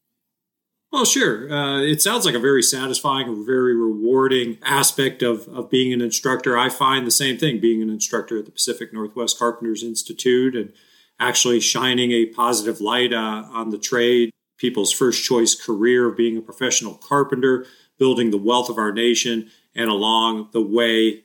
Well, 0.91 1.05
sure. 1.05 1.49
Uh, 1.49 1.81
it 1.81 2.01
sounds 2.01 2.25
like 2.25 2.35
a 2.35 2.39
very 2.39 2.61
satisfying, 2.61 3.45
very 3.45 3.75
rewarding 3.75 4.57
aspect 4.61 5.23
of, 5.23 5.47
of 5.47 5.69
being 5.69 5.93
an 5.93 6.01
instructor. 6.01 6.57
I 6.57 6.67
find 6.67 7.07
the 7.07 7.11
same 7.11 7.37
thing 7.37 7.61
being 7.61 7.81
an 7.81 7.89
instructor 7.89 8.39
at 8.39 8.45
the 8.45 8.51
Pacific 8.51 8.91
Northwest 8.91 9.39
Carpenters 9.39 9.83
Institute 9.83 10.53
and 10.53 10.73
actually 11.21 11.59
shining 11.59 12.11
a 12.11 12.25
positive 12.25 12.81
light 12.81 13.13
uh, 13.13 13.45
on 13.51 13.69
the 13.69 13.77
trade, 13.77 14.31
people's 14.57 14.91
first 14.91 15.23
choice 15.23 15.55
career 15.55 16.09
of 16.09 16.17
being 16.17 16.35
a 16.35 16.41
professional 16.41 16.95
carpenter 16.95 17.65
building 17.99 18.31
the 18.31 18.37
wealth 18.37 18.67
of 18.67 18.79
our 18.79 18.91
nation, 18.91 19.51
and 19.75 19.87
along 19.87 20.49
the 20.53 20.61
way, 20.61 21.23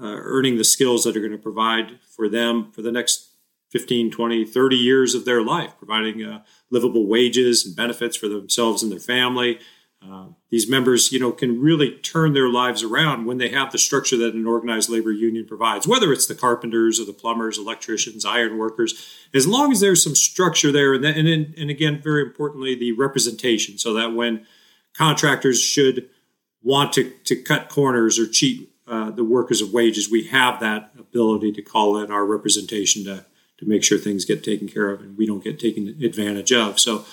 uh, 0.00 0.16
earning 0.22 0.56
the 0.56 0.64
skills 0.64 1.04
that 1.04 1.14
are 1.14 1.20
going 1.20 1.30
to 1.30 1.38
provide 1.38 1.98
for 2.08 2.30
them 2.30 2.72
for 2.72 2.80
the 2.80 2.90
next 2.90 3.28
15, 3.70 4.10
20, 4.10 4.44
30 4.46 4.76
years 4.76 5.14
of 5.14 5.26
their 5.26 5.42
life, 5.42 5.74
providing 5.76 6.24
uh, 6.24 6.42
livable 6.70 7.06
wages 7.06 7.66
and 7.66 7.76
benefits 7.76 8.16
for 8.16 8.26
themselves 8.28 8.82
and 8.82 8.90
their 8.90 8.98
family. 8.98 9.58
Uh, 10.06 10.26
these 10.50 10.68
members, 10.68 11.12
you 11.12 11.18
know, 11.18 11.32
can 11.32 11.60
really 11.60 11.92
turn 11.98 12.34
their 12.34 12.48
lives 12.48 12.82
around 12.82 13.24
when 13.24 13.38
they 13.38 13.48
have 13.48 13.72
the 13.72 13.78
structure 13.78 14.16
that 14.18 14.34
an 14.34 14.46
organized 14.46 14.90
labor 14.90 15.12
union 15.12 15.46
provides, 15.46 15.86
whether 15.86 16.12
it's 16.12 16.26
the 16.26 16.34
carpenters 16.34 17.00
or 17.00 17.04
the 17.04 17.12
plumbers, 17.12 17.58
electricians, 17.58 18.24
iron 18.24 18.58
workers, 18.58 19.06
as 19.32 19.46
long 19.46 19.72
as 19.72 19.80
there's 19.80 20.04
some 20.04 20.14
structure 20.14 20.70
there. 20.70 20.94
And, 20.94 21.04
then, 21.04 21.26
and, 21.26 21.54
and 21.56 21.70
again, 21.70 22.00
very 22.02 22.22
importantly, 22.22 22.74
the 22.74 22.92
representation, 22.92 23.78
so 23.78 23.94
that 23.94 24.12
when 24.12 24.46
contractors 24.96 25.60
should 25.60 26.10
want 26.62 26.92
to, 26.94 27.10
to 27.24 27.36
cut 27.36 27.68
corners 27.68 28.18
or 28.18 28.26
cheat 28.26 28.70
uh, 28.86 29.10
the 29.10 29.24
workers 29.24 29.62
of 29.62 29.72
wages, 29.72 30.10
we 30.10 30.26
have 30.28 30.60
that 30.60 30.92
ability 30.98 31.52
to 31.52 31.62
call 31.62 31.96
in 31.96 32.10
our 32.10 32.26
representation 32.26 33.04
to, 33.04 33.24
to 33.58 33.66
make 33.66 33.82
sure 33.82 33.96
things 33.96 34.24
get 34.24 34.44
taken 34.44 34.68
care 34.68 34.90
of 34.90 35.00
and 35.00 35.16
we 35.16 35.26
don't 35.26 35.44
get 35.44 35.58
taken 35.58 35.88
advantage 36.02 36.52
of. 36.52 36.78
So, 36.78 37.04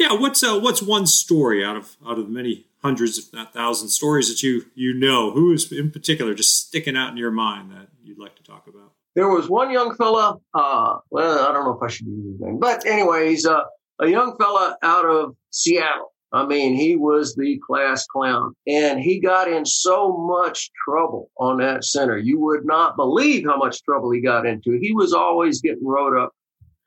yeah, 0.00 0.12
what's 0.14 0.42
uh, 0.42 0.58
what's 0.58 0.82
one 0.82 1.06
story 1.06 1.64
out 1.64 1.76
of 1.76 1.96
out 2.04 2.18
of 2.18 2.28
many 2.28 2.66
hundreds, 2.82 3.18
if 3.18 3.32
not 3.32 3.52
thousands, 3.52 3.94
stories 3.94 4.28
that 4.28 4.42
you 4.42 4.66
you 4.74 4.92
know 4.92 5.30
who 5.30 5.52
is 5.52 5.70
in 5.70 5.92
particular 5.92 6.34
just 6.34 6.66
sticking 6.66 6.96
out 6.96 7.10
in 7.10 7.16
your 7.16 7.30
mind 7.30 7.70
that 7.70 7.88
you'd 8.02 8.18
like 8.18 8.34
to 8.36 8.42
talk 8.42 8.66
about? 8.66 8.92
There 9.14 9.28
was 9.28 9.48
one 9.48 9.70
young 9.70 9.94
fella. 9.94 10.38
Uh, 10.52 10.98
well, 11.10 11.46
I 11.46 11.52
don't 11.52 11.64
know 11.64 11.76
if 11.76 11.82
I 11.82 11.88
should 11.88 12.06
use 12.08 12.32
his 12.32 12.40
name, 12.40 12.58
but 12.58 12.84
anyways, 12.84 13.46
uh, 13.46 13.62
a 14.00 14.08
young 14.08 14.36
fella 14.38 14.76
out 14.82 15.04
of 15.04 15.36
Seattle 15.50 16.10
I 16.32 16.46
mean, 16.46 16.74
he 16.74 16.94
was 16.94 17.34
the 17.34 17.60
class 17.66 18.06
clown 18.06 18.54
and 18.66 19.00
he 19.00 19.20
got 19.20 19.50
in 19.50 19.66
so 19.66 20.16
much 20.16 20.70
trouble 20.84 21.30
on 21.38 21.58
that 21.58 21.84
center. 21.84 22.18
You 22.18 22.38
would 22.40 22.64
not 22.64 22.96
believe 22.96 23.44
how 23.44 23.56
much 23.56 23.82
trouble 23.82 24.12
he 24.12 24.20
got 24.20 24.46
into. 24.46 24.78
He 24.80 24.92
was 24.92 25.12
always 25.12 25.60
getting 25.60 25.84
wrote 25.84 26.16
up 26.16 26.32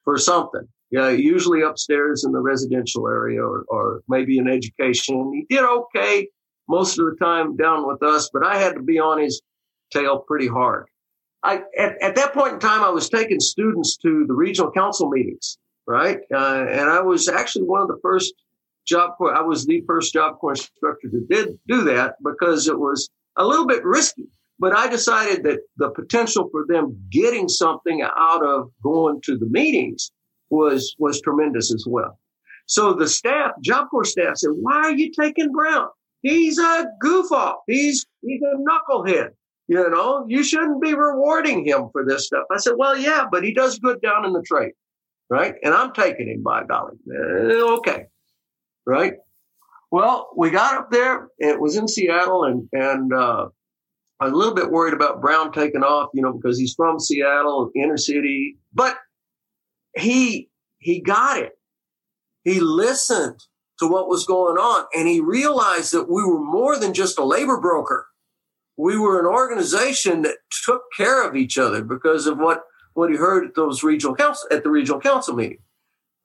for 0.06 0.18
something. 0.18 0.66
Yeah, 0.94 1.10
usually 1.10 1.64
upstairs 1.64 2.24
in 2.24 2.34
the 2.34 2.40
residential 2.40 3.08
area 3.08 3.42
or, 3.42 3.66
or 3.68 4.04
maybe 4.08 4.38
in 4.38 4.48
education. 4.48 5.34
He 5.34 5.56
did 5.56 5.66
okay 5.66 6.28
most 6.70 7.00
of 7.00 7.06
the 7.06 7.16
time 7.20 7.58
down 7.58 7.88
with 7.88 8.04
us, 8.04 8.30
but 8.32 8.46
I 8.46 8.60
had 8.60 8.76
to 8.76 8.82
be 8.84 9.00
on 9.00 9.20
his 9.20 9.42
tail 9.92 10.20
pretty 10.20 10.48
hard. 10.48 10.86
I, 11.42 11.64
at, 11.80 12.00
at 12.00 12.14
that 12.14 12.36
point 12.36 12.54
in 12.54 12.60
time, 12.60 12.84
I 12.84 12.92
was 12.92 13.10
taking 13.10 13.40
students 13.40 13.98
to 14.04 14.26
the 14.28 14.36
regional 14.36 14.72
council 14.72 15.10
meetings, 15.10 15.58
right? 15.88 16.20
Uh, 16.32 16.66
and 16.70 16.88
I 16.88 17.02
was 17.02 17.28
actually 17.28 17.66
one 17.66 17.82
of 17.82 17.88
the 17.88 17.98
first 18.04 18.32
Job. 18.86 19.14
I 19.20 19.42
was 19.42 19.66
the 19.66 19.82
first 19.88 20.14
Job 20.14 20.38
Corps 20.38 20.52
instructor 20.52 21.10
who 21.12 21.26
did 21.26 21.58
do 21.68 21.86
that 21.86 22.18
because 22.24 22.68
it 22.68 22.78
was 22.78 23.10
a 23.36 23.44
little 23.44 23.66
bit 23.66 23.84
risky. 23.84 24.28
but 24.60 24.78
I 24.78 24.88
decided 24.90 25.42
that 25.44 25.62
the 25.78 25.90
potential 25.90 26.50
for 26.52 26.66
them 26.68 27.04
getting 27.10 27.50
something 27.50 28.04
out 28.04 28.46
of 28.46 28.70
going 28.84 29.22
to 29.22 29.40
the 29.40 29.48
meetings 29.48 30.12
was, 30.54 30.96
was 31.00 31.22
tremendous 31.22 31.74
as 31.74 31.86
well. 31.88 32.20
So 32.66 32.94
the 32.94 33.08
staff, 33.08 33.52
Job 33.62 33.90
Corps 33.90 34.06
staff 34.06 34.38
said, 34.38 34.52
why 34.54 34.76
are 34.76 34.96
you 34.96 35.12
taking 35.12 35.52
Brown? 35.52 35.88
He's 36.22 36.58
a 36.58 36.86
goof 37.02 37.32
off. 37.32 37.58
He's, 37.68 38.06
he's 38.22 38.42
a 38.42 38.58
knucklehead. 38.58 39.30
You 39.68 39.90
know, 39.90 40.26
you 40.28 40.44
shouldn't 40.44 40.82
be 40.82 40.94
rewarding 40.94 41.66
him 41.66 41.90
for 41.92 42.06
this 42.06 42.28
stuff. 42.28 42.44
I 42.52 42.58
said, 42.58 42.74
well, 42.78 42.98
yeah, 42.98 43.26
but 43.32 43.44
he 43.44 43.54
does 43.54 43.80
good 43.80 44.02
down 44.02 44.26
in 44.26 44.34
the 44.34 44.44
trade. 44.44 44.74
Right. 45.30 45.56
And 45.64 45.74
I'm 45.74 45.94
taking 45.94 46.30
him 46.30 46.44
by 46.44 46.64
golly. 46.66 46.98
Uh, 47.10 47.78
okay. 47.78 48.06
Right. 48.86 49.14
Well, 49.92 50.30
we 50.38 50.50
got 50.50 50.76
up 50.76 50.92
there. 50.92 51.30
It 51.40 51.60
was 51.60 51.76
in 51.78 51.88
Seattle 51.88 52.44
and, 52.44 52.70
and, 52.72 53.14
uh, 53.14 53.48
I 54.20 54.26
was 54.26 54.34
a 54.34 54.38
little 54.38 54.54
bit 54.54 54.72
worried 54.72 54.94
about 54.94 55.22
Brown 55.22 55.52
taking 55.52 55.84
off, 55.84 56.10
you 56.14 56.22
know, 56.22 56.34
because 56.34 56.58
he's 56.58 56.76
from 56.76 57.00
Seattle, 57.00 57.72
inner 57.76 57.98
city, 57.98 58.58
but 58.74 58.96
he, 59.96 60.50
he 60.80 61.02
got 61.02 61.40
it. 61.40 61.54
He 62.44 62.60
listened 62.60 63.42
to 63.80 63.88
what 63.88 64.08
was 64.08 64.26
going 64.26 64.58
on 64.58 64.86
and 64.94 65.08
he 65.08 65.20
realized 65.20 65.94
that 65.94 66.10
we 66.10 66.24
were 66.24 66.44
more 66.44 66.78
than 66.78 66.94
just 66.94 67.18
a 67.18 67.24
labor 67.24 67.60
broker. 67.60 68.08
We 68.78 68.98
were 68.98 69.20
an 69.20 69.26
organization 69.26 70.24
that 70.24 70.38
took 70.66 70.84
care 70.96 71.28
of 71.28 71.36
each 71.36 71.58
other 71.58 71.84
because 71.84 72.28
of 72.28 72.38
what, 72.38 72.64
what 72.94 73.10
he 73.10 73.18
heard 73.18 73.46
at 73.46 73.56
those 73.56 73.84
regional 73.84 74.16
council, 74.16 74.48
at 74.52 74.64
the 74.64 74.70
regional 74.70 75.00
council 75.00 75.36
meeting. 75.36 75.60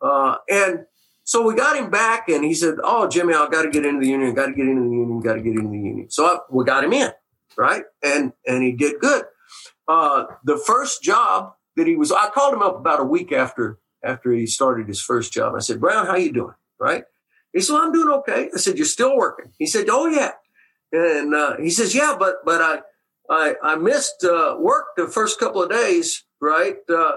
Uh, 0.01 0.37
and 0.49 0.87
so 1.25 1.43
we 1.43 1.55
got 1.55 1.77
him 1.77 1.91
back 1.91 2.29
and 2.29 2.45
he 2.45 2.55
said, 2.55 2.77
Oh, 2.83 3.07
Jimmy, 3.07 3.35
I 3.35 3.49
got 3.51 3.63
to 3.63 3.71
get 3.71 3.85
into 3.85 4.01
the 4.01 4.09
union, 4.09 4.35
got 4.35 4.47
to 4.47 4.53
get 4.53 4.67
into 4.67 4.89
the 4.89 4.97
union, 4.97 5.21
got 5.21 5.35
to 5.35 5.43
get 5.43 5.57
into 5.57 5.69
the 5.69 5.77
union. 5.77 6.11
So 6.11 6.25
I, 6.25 6.39
we 6.51 6.65
got 6.65 6.85
him 6.85 6.93
in, 6.93 7.11
right? 7.57 7.83
And, 8.03 8.33
and 8.47 8.63
he 8.63 8.73
did 8.73 8.99
good. 9.01 9.25
Uh, 9.87 10.25
the 10.45 10.57
first 10.57 11.03
job 11.03 11.55
that 11.79 11.87
he 11.87 11.97
was, 11.97 12.13
I 12.13 12.29
called 12.29 12.53
him 12.53 12.63
up 12.63 12.77
about 12.77 13.01
a 13.01 13.05
week 13.05 13.33
after, 13.33 13.79
after 14.05 14.33
he 14.33 14.47
started 14.47 14.89
his 14.89 15.01
first 15.01 15.33
job. 15.33 15.55
I 15.55 15.61
said, 15.61 15.81
Brown, 15.81 16.07
how 16.07 16.17
you 16.17 16.33
doing? 16.33 16.55
Right? 16.79 17.05
He 17.53 17.61
said, 17.61 17.75
well, 17.75 17.83
I'm 17.85 17.93
doing 17.93 18.09
okay. 18.19 18.51
I 18.53 18.59
said, 18.59 18.77
you're 18.77 18.85
still 18.85 19.17
working. 19.17 19.53
He 19.59 19.67
said, 19.67 19.87
oh 19.89 20.07
yeah. 20.07 20.33
And, 20.93 21.35
uh, 21.35 21.57
he 21.57 21.71
says, 21.71 21.95
yeah, 21.95 22.17
but, 22.19 22.45
but 22.45 22.61
I, 22.61 22.81
I, 23.31 23.55
I 23.63 23.77
missed, 23.77 24.25
uh, 24.25 24.57
work 24.59 24.87
the 24.97 25.07
first 25.07 25.39
couple 25.39 25.63
of 25.63 25.71
days, 25.71 26.25
right? 26.41 26.77
Uh, 26.89 27.13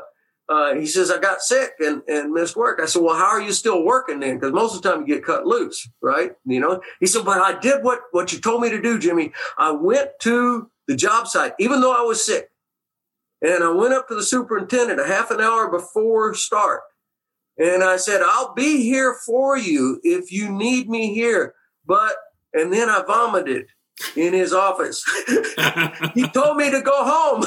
uh, 0.48 0.76
he 0.76 0.86
says, 0.86 1.10
I 1.10 1.18
got 1.18 1.42
sick 1.42 1.72
and, 1.80 2.02
and 2.08 2.34
missed 2.34 2.56
work. 2.56 2.80
I 2.82 2.86
said, 2.86 3.02
well, 3.02 3.16
how 3.16 3.28
are 3.28 3.42
you 3.42 3.54
still 3.54 3.84
working 3.84 4.20
then? 4.20 4.36
Because 4.36 4.54
most 4.54 4.76
of 4.76 4.82
the 4.82 4.90
time 4.90 5.02
you 5.02 5.08
get 5.08 5.26
cut 5.26 5.46
loose, 5.46 5.90
right? 6.02 6.34
You 6.46 6.60
know, 6.60 6.82
he 7.00 7.08
said, 7.08 7.26
but 7.26 7.40
I 7.40 7.58
did 7.60 7.84
what, 7.84 8.00
what 8.12 8.34
you 8.34 8.40
told 8.40 8.62
me 8.62 8.70
to 8.70 8.82
do, 8.82 9.00
Jimmy. 9.00 9.32
I 9.58 9.72
went 9.72 10.12
to 10.22 10.70
the 10.88 10.96
job 10.96 11.28
site, 11.28 11.54
even 11.58 11.82
though 11.82 11.96
I 11.96 12.02
was 12.02 12.24
sick. 12.24 12.50
And 13.42 13.64
I 13.64 13.70
went 13.72 13.94
up 13.94 14.08
to 14.08 14.16
the 14.16 14.24
superintendent 14.24 15.00
a 15.00 15.08
half 15.08 15.32
an 15.32 15.42
hour 15.42 15.70
before 15.70 16.34
start. 16.34 16.82
And 17.58 17.84
I 17.84 17.98
said, 17.98 18.22
I'll 18.24 18.54
be 18.54 18.84
here 18.84 19.18
for 19.26 19.58
you 19.58 20.00
if 20.04 20.32
you 20.32 20.52
need 20.52 20.90
me 20.90 21.14
here. 21.14 21.54
But, 21.86 22.16
and 22.54 22.72
then 22.72 22.90
I 22.90 23.04
vomited 23.06 23.66
in 24.16 24.34
his 24.34 24.54
office. 24.54 25.04
he 26.14 26.28
told 26.30 26.58
me 26.58 26.72
to 26.72 26.82
go 26.82 27.04
home. 27.04 27.46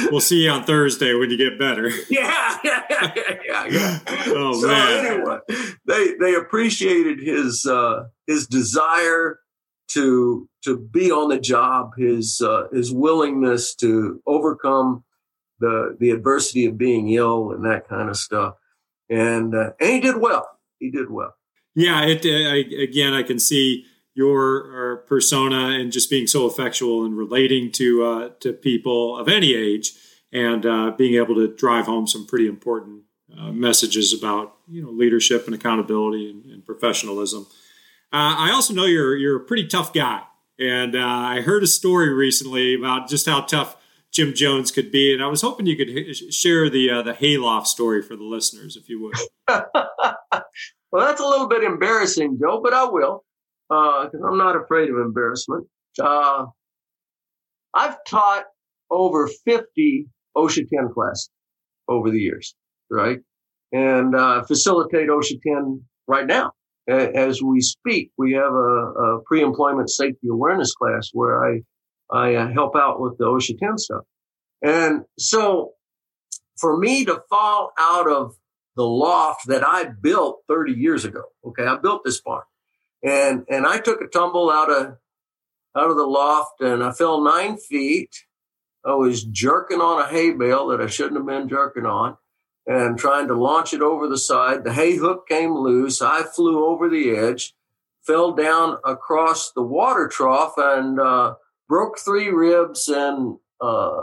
we'll 0.10 0.20
see 0.20 0.44
you 0.44 0.50
on 0.50 0.64
Thursday 0.64 1.14
when 1.14 1.30
you 1.30 1.36
get 1.36 1.58
better. 1.58 1.90
Yeah, 2.10 2.58
yeah, 2.64 2.82
yeah, 2.90 3.12
yeah, 3.44 3.66
yeah. 3.70 3.98
Oh 4.28 4.60
so 4.60 4.66
man. 4.66 5.06
Anyway, 5.06 5.38
they 5.86 6.14
they 6.18 6.34
appreciated 6.34 7.20
his 7.20 7.66
uh, 7.66 8.04
his 8.26 8.46
desire 8.46 9.38
to 9.88 10.48
to 10.64 10.78
be 10.78 11.10
on 11.10 11.28
the 11.28 11.38
job, 11.38 11.92
his 11.96 12.40
uh, 12.40 12.68
his 12.72 12.92
willingness 12.92 13.74
to 13.76 14.22
overcome 14.26 15.04
the 15.60 15.96
the 15.98 16.10
adversity 16.10 16.66
of 16.66 16.78
being 16.78 17.10
ill 17.10 17.52
and 17.52 17.64
that 17.64 17.88
kind 17.88 18.08
of 18.08 18.16
stuff. 18.16 18.54
And 19.10 19.54
uh, 19.54 19.70
and 19.80 19.90
he 19.90 20.00
did 20.00 20.16
well. 20.20 20.48
He 20.78 20.90
did 20.90 21.10
well. 21.10 21.34
Yeah. 21.74 22.04
It 22.04 22.24
uh, 22.24 22.50
I, 22.50 22.82
again, 22.82 23.14
I 23.14 23.22
can 23.22 23.38
see 23.38 23.84
your 24.14 24.94
uh, 24.94 24.96
persona 25.06 25.78
and 25.78 25.92
just 25.92 26.10
being 26.10 26.26
so 26.26 26.46
effectual 26.46 27.04
and 27.04 27.16
relating 27.16 27.70
to 27.70 28.04
uh, 28.04 28.28
to 28.40 28.52
people 28.52 29.16
of 29.16 29.28
any 29.28 29.54
age, 29.54 29.92
and 30.32 30.66
uh, 30.66 30.90
being 30.96 31.14
able 31.14 31.36
to 31.36 31.54
drive 31.54 31.86
home 31.86 32.06
some 32.06 32.26
pretty 32.26 32.48
important 32.48 33.02
uh, 33.38 33.52
messages 33.52 34.12
about 34.12 34.56
you 34.68 34.82
know 34.82 34.90
leadership 34.90 35.46
and 35.46 35.54
accountability 35.54 36.28
and, 36.30 36.44
and 36.46 36.66
professionalism. 36.66 37.46
I 38.12 38.50
also 38.52 38.74
know 38.74 38.86
you're 38.86 39.16
you're 39.16 39.36
a 39.36 39.44
pretty 39.44 39.66
tough 39.66 39.92
guy, 39.92 40.22
and 40.58 40.96
I 40.96 41.40
heard 41.40 41.62
a 41.62 41.66
story 41.66 42.12
recently 42.12 42.74
about 42.74 43.08
just 43.08 43.26
how 43.26 43.42
tough 43.42 43.76
Jim 44.12 44.34
Jones 44.34 44.70
could 44.70 44.90
be. 44.90 45.12
And 45.12 45.22
I 45.22 45.26
was 45.26 45.42
hoping 45.42 45.66
you 45.66 45.76
could 45.76 46.16
share 46.32 46.68
the 46.70 46.90
uh, 46.90 47.02
the 47.02 47.14
hayloft 47.14 47.66
story 47.66 48.02
for 48.02 48.16
the 48.16 48.24
listeners, 48.24 48.76
if 48.76 48.88
you 48.88 49.02
would. 49.02 49.14
well, 49.48 51.06
that's 51.06 51.20
a 51.20 51.26
little 51.26 51.48
bit 51.48 51.62
embarrassing, 51.62 52.38
Joe, 52.40 52.60
but 52.62 52.72
I 52.72 52.84
will 52.84 53.24
because 53.68 54.20
uh, 54.22 54.26
I'm 54.26 54.38
not 54.38 54.56
afraid 54.56 54.88
of 54.88 54.96
embarrassment. 54.96 55.66
Uh, 56.00 56.46
I've 57.74 57.96
taught 58.04 58.44
over 58.90 59.28
50 59.44 60.06
OSHA 60.36 60.68
10 60.68 60.92
classes 60.94 61.30
over 61.86 62.10
the 62.10 62.18
years, 62.18 62.54
right? 62.90 63.18
And 63.72 64.14
uh, 64.14 64.44
facilitate 64.44 65.08
OSHA 65.08 65.42
10 65.42 65.82
right 66.06 66.26
now. 66.26 66.52
As 66.88 67.42
we 67.42 67.60
speak, 67.60 68.12
we 68.16 68.32
have 68.32 68.52
a, 68.52 68.56
a 68.56 69.20
pre-employment 69.26 69.90
safety 69.90 70.28
awareness 70.30 70.72
class 70.74 71.10
where 71.12 71.44
I 71.44 71.60
I 72.10 72.34
uh, 72.34 72.52
help 72.52 72.76
out 72.76 73.00
with 73.00 73.18
the 73.18 73.24
OSHA 73.24 73.58
10 73.58 73.78
stuff. 73.78 74.04
And 74.62 75.04
so 75.18 75.72
for 76.58 76.76
me 76.76 77.04
to 77.04 77.22
fall 77.28 77.72
out 77.78 78.10
of 78.10 78.34
the 78.76 78.86
loft 78.86 79.46
that 79.48 79.64
I 79.64 79.84
built 79.84 80.42
30 80.48 80.72
years 80.72 81.04
ago, 81.04 81.22
okay, 81.44 81.64
I 81.64 81.76
built 81.76 82.02
this 82.04 82.20
barn 82.20 82.44
and, 83.02 83.44
and 83.48 83.66
I 83.66 83.78
took 83.78 84.00
a 84.00 84.06
tumble 84.06 84.50
out 84.50 84.70
of, 84.70 84.96
out 85.76 85.90
of 85.90 85.96
the 85.96 86.06
loft 86.06 86.60
and 86.60 86.82
I 86.82 86.92
fell 86.92 87.22
nine 87.22 87.58
feet. 87.58 88.10
I 88.84 88.94
was 88.94 89.24
jerking 89.24 89.80
on 89.80 90.00
a 90.00 90.08
hay 90.08 90.30
bale 90.30 90.68
that 90.68 90.80
I 90.80 90.86
shouldn't 90.86 91.16
have 91.16 91.26
been 91.26 91.48
jerking 91.48 91.84
on 91.84 92.16
and 92.68 92.96
trying 92.96 93.26
to 93.26 93.34
launch 93.34 93.74
it 93.74 93.82
over 93.82 94.06
the 94.06 94.18
side. 94.18 94.62
The 94.62 94.72
hay 94.72 94.94
hook 94.94 95.26
came 95.28 95.54
loose. 95.56 96.00
I 96.00 96.22
flew 96.22 96.64
over 96.64 96.88
the 96.88 97.10
edge, 97.10 97.54
fell 98.06 98.30
down 98.32 98.78
across 98.84 99.50
the 99.50 99.62
water 99.62 100.06
trough 100.06 100.54
and, 100.56 101.00
uh, 101.00 101.34
broke 101.68 101.98
three 101.98 102.28
ribs 102.28 102.88
and 102.88 103.38
uh, 103.60 104.00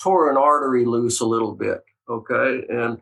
tore 0.00 0.30
an 0.30 0.36
artery 0.36 0.84
loose 0.84 1.20
a 1.20 1.26
little 1.26 1.54
bit. 1.54 1.84
Okay, 2.08 2.64
and 2.68 3.00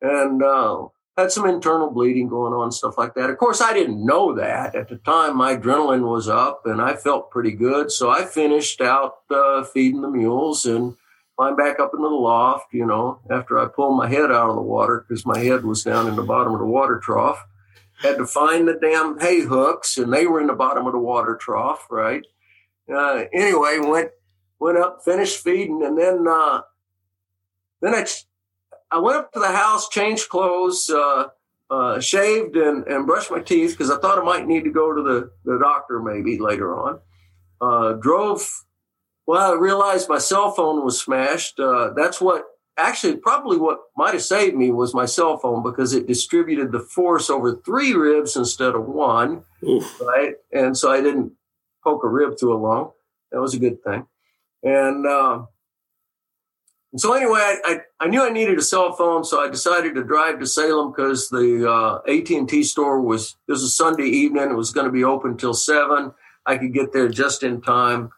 and 0.00 0.42
uh, 0.42 0.86
had 1.16 1.32
some 1.32 1.46
internal 1.46 1.90
bleeding 1.90 2.28
going 2.28 2.52
on, 2.52 2.70
stuff 2.70 2.98
like 2.98 3.14
that. 3.14 3.30
Of 3.30 3.38
course, 3.38 3.60
I 3.60 3.72
didn't 3.72 4.04
know 4.04 4.34
that 4.34 4.74
at 4.74 4.88
the 4.88 4.96
time. 4.96 5.36
My 5.36 5.56
adrenaline 5.56 6.08
was 6.08 6.28
up, 6.28 6.62
and 6.66 6.80
I 6.80 6.94
felt 6.94 7.30
pretty 7.30 7.52
good. 7.52 7.90
So 7.90 8.10
I 8.10 8.24
finished 8.24 8.80
out 8.80 9.14
uh, 9.30 9.64
feeding 9.64 10.02
the 10.02 10.10
mules 10.10 10.66
and 10.66 10.96
climbed 11.36 11.56
back 11.56 11.80
up 11.80 11.92
into 11.94 12.08
the 12.08 12.14
loft. 12.14 12.72
You 12.72 12.86
know, 12.86 13.20
after 13.30 13.58
I 13.58 13.66
pulled 13.66 13.96
my 13.96 14.08
head 14.08 14.30
out 14.30 14.50
of 14.50 14.56
the 14.56 14.62
water 14.62 15.04
because 15.06 15.26
my 15.26 15.38
head 15.38 15.64
was 15.64 15.82
down 15.82 16.08
in 16.08 16.16
the 16.16 16.22
bottom 16.22 16.52
of 16.52 16.60
the 16.60 16.66
water 16.66 16.98
trough. 16.98 17.44
Had 18.00 18.18
to 18.18 18.26
find 18.26 18.66
the 18.66 18.74
damn 18.74 19.20
hay 19.20 19.42
hooks, 19.42 19.96
and 19.96 20.12
they 20.12 20.26
were 20.26 20.40
in 20.40 20.48
the 20.48 20.54
bottom 20.54 20.86
of 20.86 20.92
the 20.92 20.98
water 20.98 21.36
trough, 21.36 21.86
right? 21.88 22.24
uh, 22.90 23.24
anyway, 23.32 23.78
went 23.78 24.10
went 24.58 24.78
up, 24.78 25.02
finished 25.04 25.42
feeding, 25.42 25.82
and 25.84 25.98
then 25.98 26.26
uh, 26.28 26.62
then 27.80 27.94
I 27.94 28.06
I 28.90 28.98
went 28.98 29.18
up 29.18 29.32
to 29.32 29.40
the 29.40 29.48
house, 29.48 29.88
changed 29.88 30.28
clothes, 30.28 30.90
uh, 30.90 31.28
uh, 31.70 32.00
shaved, 32.00 32.56
and, 32.56 32.86
and 32.86 33.06
brushed 33.06 33.30
my 33.30 33.40
teeth 33.40 33.72
because 33.72 33.90
I 33.90 33.98
thought 33.98 34.18
I 34.18 34.22
might 34.22 34.46
need 34.46 34.64
to 34.64 34.70
go 34.70 34.92
to 34.92 35.02
the 35.02 35.30
the 35.44 35.58
doctor 35.58 36.00
maybe 36.00 36.38
later 36.38 36.74
on. 36.74 37.00
Uh, 37.60 37.92
drove. 37.94 38.64
Well, 39.26 39.52
I 39.52 39.56
realized 39.56 40.08
my 40.08 40.18
cell 40.18 40.50
phone 40.50 40.84
was 40.84 41.00
smashed. 41.00 41.60
Uh, 41.60 41.90
that's 41.96 42.20
what 42.20 42.44
actually 42.78 43.16
probably 43.16 43.58
what 43.58 43.78
might 43.96 44.14
have 44.14 44.22
saved 44.22 44.56
me 44.56 44.70
was 44.70 44.94
my 44.94 45.04
cell 45.04 45.36
phone 45.38 45.62
because 45.62 45.92
it 45.92 46.06
distributed 46.06 46.72
the 46.72 46.80
force 46.80 47.30
over 47.30 47.56
three 47.56 47.92
ribs 47.92 48.36
instead 48.36 48.74
of 48.74 48.86
one. 48.86 49.44
Oof. 49.62 50.00
Right, 50.00 50.34
and 50.52 50.76
so 50.76 50.90
I 50.90 51.00
didn't 51.00 51.32
poke 51.84 52.04
a 52.04 52.08
rib 52.08 52.38
through 52.38 52.56
a 52.56 52.58
lung. 52.58 52.90
That 53.30 53.40
was 53.40 53.54
a 53.54 53.58
good 53.58 53.82
thing. 53.82 54.06
And, 54.62 55.06
uh, 55.06 55.44
and 56.92 57.00
so 57.00 57.14
anyway, 57.14 57.40
I, 57.40 57.56
I, 57.64 57.80
I, 58.00 58.08
knew 58.08 58.22
I 58.22 58.30
needed 58.30 58.58
a 58.58 58.62
cell 58.62 58.92
phone, 58.92 59.24
so 59.24 59.40
I 59.40 59.48
decided 59.48 59.94
to 59.94 60.04
drive 60.04 60.38
to 60.38 60.46
Salem 60.46 60.92
because 60.92 61.28
the 61.30 61.68
uh, 61.68 62.10
AT&T 62.10 62.62
store 62.64 63.00
was, 63.00 63.36
this 63.48 63.62
was 63.62 63.74
Sunday 63.74 64.04
evening. 64.04 64.50
It 64.50 64.56
was 64.56 64.72
going 64.72 64.86
to 64.86 64.92
be 64.92 65.02
open 65.02 65.36
till 65.36 65.54
7. 65.54 66.12
I 66.44 66.58
could 66.58 66.74
get 66.74 66.92
there 66.92 67.08
just 67.08 67.42
in 67.42 67.60
time. 67.60 68.10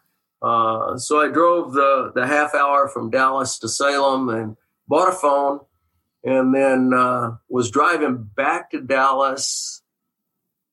Uh, 0.45 0.99
so 0.99 1.21
I 1.23 1.29
drove 1.31 1.73
the, 1.73 2.13
the 2.15 2.27
half 2.27 2.55
hour 2.55 2.89
from 2.89 3.11
Dallas 3.11 3.59
to 3.61 3.69
Salem 3.69 4.29
and 4.29 4.57
bought 4.89 5.09
a 5.09 5.13
phone 5.13 5.61
and 6.25 6.55
then 6.55 6.93
uh, 6.95 7.37
was 7.49 7.71
driving 7.71 8.31
back 8.37 8.71
to 8.73 8.81
Dallas, 8.83 9.83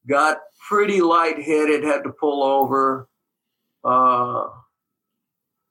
got 0.08 0.38
pretty 0.70 1.02
lightheaded, 1.02 1.84
had 1.84 2.04
to 2.04 2.12
pull 2.12 2.44
over. 2.44 3.08
uh, 3.84 4.48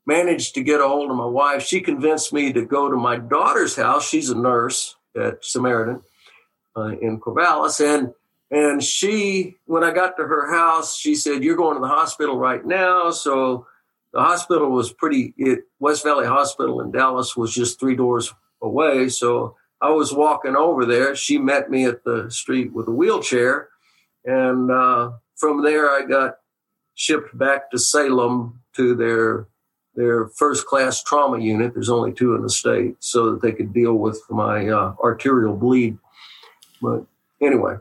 managed 0.06 0.54
to 0.54 0.62
get 0.62 0.80
a 0.80 0.88
hold 0.88 1.10
of 1.10 1.16
my 1.16 1.26
wife. 1.26 1.62
She 1.64 1.80
convinced 1.80 2.32
me 2.32 2.52
to 2.52 2.64
go 2.64 2.90
to 2.90 2.96
my 2.96 3.18
daughter's 3.18 3.76
house. 3.76 4.08
She's 4.08 4.30
a 4.30 4.38
nurse 4.38 4.96
at 5.16 5.44
Samaritan 5.44 6.02
uh, 6.76 6.96
in 7.00 7.20
Corvallis, 7.20 7.80
and 7.80 8.14
and 8.52 8.82
she, 8.82 9.58
when 9.66 9.84
I 9.84 9.92
got 9.92 10.16
to 10.16 10.24
her 10.24 10.52
house, 10.52 10.96
she 10.96 11.14
said, 11.14 11.44
"You're 11.44 11.56
going 11.56 11.76
to 11.76 11.80
the 11.80 11.88
hospital 11.88 12.38
right 12.38 12.64
now." 12.64 13.10
So 13.10 13.66
the 14.12 14.20
hospital 14.20 14.70
was 14.70 14.92
pretty. 14.92 15.34
It, 15.36 15.60
West 15.78 16.04
Valley 16.04 16.26
Hospital 16.26 16.80
in 16.80 16.90
Dallas 16.90 17.36
was 17.36 17.54
just 17.54 17.78
three 17.78 17.96
doors 17.96 18.32
away. 18.62 19.08
So 19.08 19.56
I 19.80 19.90
was 19.90 20.12
walking 20.12 20.56
over 20.56 20.84
there. 20.84 21.14
She 21.14 21.38
met 21.38 21.70
me 21.70 21.84
at 21.84 22.04
the 22.04 22.30
street 22.30 22.72
with 22.72 22.88
a 22.88 22.92
wheelchair, 22.92 23.68
and 24.24 24.70
uh, 24.70 25.12
from 25.36 25.62
there 25.62 25.88
I 25.88 26.04
got 26.06 26.34
shipped 26.94 27.36
back 27.36 27.70
to 27.70 27.78
Salem 27.78 28.60
to 28.76 28.94
their 28.94 29.46
their 29.94 30.28
first 30.28 30.66
class 30.66 31.02
trauma 31.02 31.40
unit. 31.40 31.74
There's 31.74 31.90
only 31.90 32.12
two 32.12 32.34
in 32.34 32.42
the 32.42 32.50
state, 32.50 32.96
so 33.00 33.32
that 33.32 33.42
they 33.42 33.52
could 33.52 33.72
deal 33.72 33.94
with 33.94 34.20
my 34.28 34.68
uh, 34.68 34.94
arterial 35.02 35.56
bleed. 35.56 35.98
But 36.82 37.04
anyway, 37.40 37.76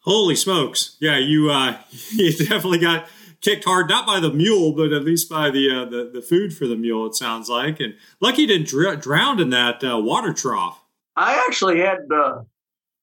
holy 0.00 0.36
smokes! 0.36 0.96
Yeah, 1.00 1.18
you 1.18 1.50
uh, 1.50 1.78
you 2.10 2.32
definitely 2.36 2.78
got 2.78 3.08
kicked 3.40 3.64
hard, 3.64 3.88
not 3.88 4.06
by 4.06 4.20
the 4.20 4.32
mule, 4.32 4.72
but 4.72 4.92
at 4.92 5.04
least 5.04 5.28
by 5.28 5.50
the 5.50 5.70
uh, 5.70 5.84
the, 5.84 6.10
the 6.12 6.22
food 6.22 6.54
for 6.54 6.66
the 6.66 6.76
mule. 6.76 7.06
It 7.06 7.14
sounds 7.14 7.48
like, 7.48 7.80
and 7.80 7.94
lucky 8.20 8.46
didn't 8.46 8.68
dr- 8.68 9.00
drown 9.00 9.40
in 9.40 9.50
that 9.50 9.82
uh, 9.82 9.98
water 9.98 10.32
trough. 10.32 10.82
I 11.16 11.44
actually 11.48 11.80
had 11.80 11.98
uh, 12.12 12.42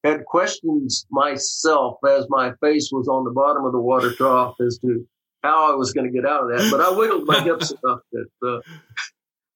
had 0.03 0.25
questions 0.25 1.05
myself 1.11 1.97
as 2.07 2.25
my 2.29 2.53
face 2.61 2.89
was 2.91 3.07
on 3.07 3.23
the 3.23 3.31
bottom 3.31 3.65
of 3.65 3.71
the 3.71 3.79
water 3.79 4.13
trough 4.13 4.55
as 4.65 4.79
to 4.79 5.07
how 5.43 5.71
I 5.71 5.75
was 5.75 5.93
going 5.93 6.07
to 6.07 6.13
get 6.13 6.25
out 6.25 6.49
of 6.49 6.57
that. 6.57 6.71
But 6.71 6.81
I 6.81 6.91
wiggled 6.97 7.25
my 7.25 7.41
hips 7.41 7.71
enough 7.83 7.99
that. 8.11 8.27
Uh, 8.43 8.59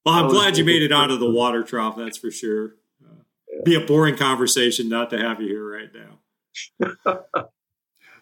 well, 0.06 0.16
I'm 0.16 0.30
glad 0.30 0.58
you 0.58 0.66
made 0.66 0.82
it 0.82 0.92
out 0.92 1.12
of 1.12 1.20
the 1.20 1.30
water 1.30 1.64
trough. 1.64 1.96
That's 1.96 2.18
for 2.18 2.32
sure. 2.32 2.76
Uh, 3.04 3.22
yeah. 3.54 3.62
Be 3.64 3.76
a 3.76 3.82
boring 3.82 4.18
conversation 4.18 4.90
not 4.90 5.12
to 5.12 5.20
have 5.20 5.40
you 5.40 5.48
here 5.48 5.72
right 5.72 5.90
now. 5.94 7.46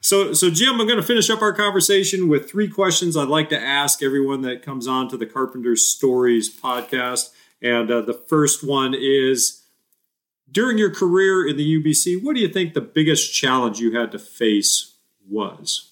so, 0.01 0.33
so 0.33 0.49
Jim, 0.49 0.79
I'm 0.79 0.88
going 0.88 0.99
to 0.99 1.03
finish 1.05 1.29
up 1.29 1.41
our 1.41 1.53
conversation 1.53 2.27
with 2.27 2.49
three 2.49 2.69
questions 2.69 3.17
I'd 3.17 3.27
like 3.27 3.49
to 3.49 3.59
ask 3.59 4.01
everyone 4.01 4.41
that 4.41 4.63
comes 4.63 4.88
on 4.88 5.09
to 5.09 5.17
the 5.17 5.25
Carpenter 5.25 5.75
Stories 5.75 6.53
podcast. 6.53 7.31
And 7.62 7.91
uh, 7.91 8.01
the 8.01 8.13
first 8.13 8.63
one 8.63 8.93
is 8.97 9.63
during 10.51 10.77
your 10.77 10.93
career 10.93 11.45
in 11.45 11.57
the 11.57 11.83
UBC, 11.83 12.23
what 12.23 12.35
do 12.35 12.41
you 12.41 12.47
think 12.47 12.73
the 12.73 12.81
biggest 12.81 13.33
challenge 13.33 13.79
you 13.79 13.97
had 13.97 14.12
to 14.12 14.19
face 14.19 14.95
was? 15.29 15.91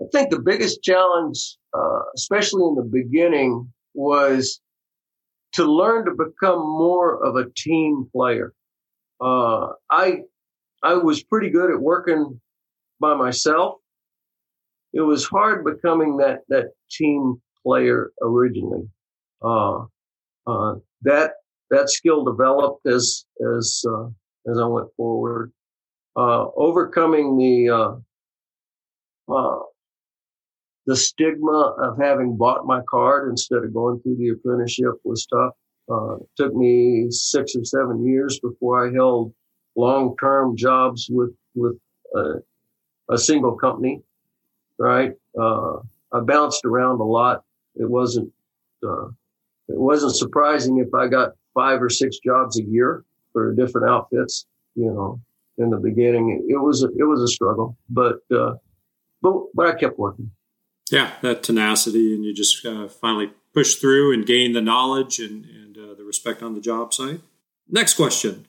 I 0.00 0.04
think 0.12 0.30
the 0.30 0.40
biggest 0.40 0.82
challenge, 0.82 1.56
uh, 1.74 2.02
especially 2.14 2.62
in 2.64 2.74
the 2.74 2.88
beginning, 2.90 3.72
was 3.94 4.60
to 5.54 5.64
learn 5.64 6.04
to 6.04 6.12
become 6.12 6.60
more 6.60 7.24
of 7.24 7.36
a 7.36 7.50
team 7.56 8.08
player. 8.12 8.52
Uh, 9.20 9.68
I 9.90 10.20
I 10.86 10.94
was 10.94 11.24
pretty 11.24 11.50
good 11.50 11.72
at 11.72 11.80
working 11.80 12.40
by 13.00 13.14
myself. 13.16 13.78
It 14.92 15.00
was 15.00 15.26
hard 15.26 15.64
becoming 15.64 16.18
that 16.18 16.42
that 16.48 16.70
team 16.88 17.42
player 17.64 18.12
originally. 18.22 18.88
Uh, 19.42 19.84
uh 20.46 20.74
that 21.02 21.32
that 21.70 21.90
skill 21.90 22.24
developed 22.24 22.86
as 22.86 23.26
as 23.58 23.84
uh, 23.88 24.06
as 24.48 24.58
I 24.58 24.66
went 24.66 24.88
forward. 24.96 25.52
Uh, 26.14 26.46
overcoming 26.54 27.36
the 27.36 28.00
the 30.86 30.96
stigma 30.96 31.74
of 31.82 31.98
having 32.00 32.36
bought 32.36 32.64
my 32.64 32.80
card 32.88 33.28
instead 33.28 33.64
of 33.64 33.74
going 33.74 33.98
through 34.00 34.18
the 34.18 34.28
apprenticeship 34.28 34.94
was 35.02 35.26
tough. 35.26 35.54
Uh, 35.90 36.14
it 36.14 36.28
took 36.36 36.54
me 36.54 37.06
six 37.10 37.56
or 37.56 37.64
seven 37.64 38.06
years 38.06 38.38
before 38.38 38.86
I 38.86 38.92
held 38.92 39.34
long-term 39.76 40.56
jobs 40.56 41.08
with 41.10 41.34
with 41.54 41.76
a, 42.14 42.34
a 43.10 43.18
single 43.18 43.56
company. 43.56 44.02
Right, 44.78 45.12
uh, 45.40 45.78
I 46.12 46.20
bounced 46.20 46.64
around 46.64 47.00
a 47.00 47.04
lot. 47.04 47.44
It 47.76 47.88
wasn't 47.88 48.30
uh, 48.86 49.06
it 49.68 49.78
wasn't 49.78 50.16
surprising 50.16 50.78
if 50.78 50.92
I 50.94 51.08
got 51.08 51.30
five 51.54 51.82
or 51.82 51.88
six 51.88 52.18
jobs 52.18 52.58
a 52.58 52.62
year 52.62 53.04
for 53.32 53.54
different 53.54 53.88
outfits. 53.88 54.46
You 54.74 54.92
know, 54.92 55.20
in 55.58 55.70
the 55.70 55.78
beginning, 55.78 56.46
it 56.48 56.58
was 56.58 56.82
a, 56.82 56.88
it 56.88 57.04
was 57.04 57.22
a 57.22 57.28
struggle, 57.28 57.76
but 57.88 58.18
uh, 58.34 58.54
but 59.22 59.34
but 59.54 59.66
I 59.66 59.74
kept 59.74 59.98
working. 59.98 60.30
Yeah, 60.90 61.12
that 61.22 61.42
tenacity, 61.42 62.14
and 62.14 62.24
you 62.24 62.32
just 62.32 62.64
uh, 62.64 62.88
finally 62.88 63.32
push 63.52 63.76
through 63.76 64.12
and 64.12 64.26
gain 64.26 64.52
the 64.52 64.60
knowledge 64.60 65.18
and, 65.18 65.44
and 65.46 65.76
uh, 65.76 65.94
the 65.94 66.04
respect 66.04 66.42
on 66.42 66.54
the 66.54 66.60
job 66.60 66.94
site. 66.94 67.20
Next 67.68 67.94
question. 67.94 68.46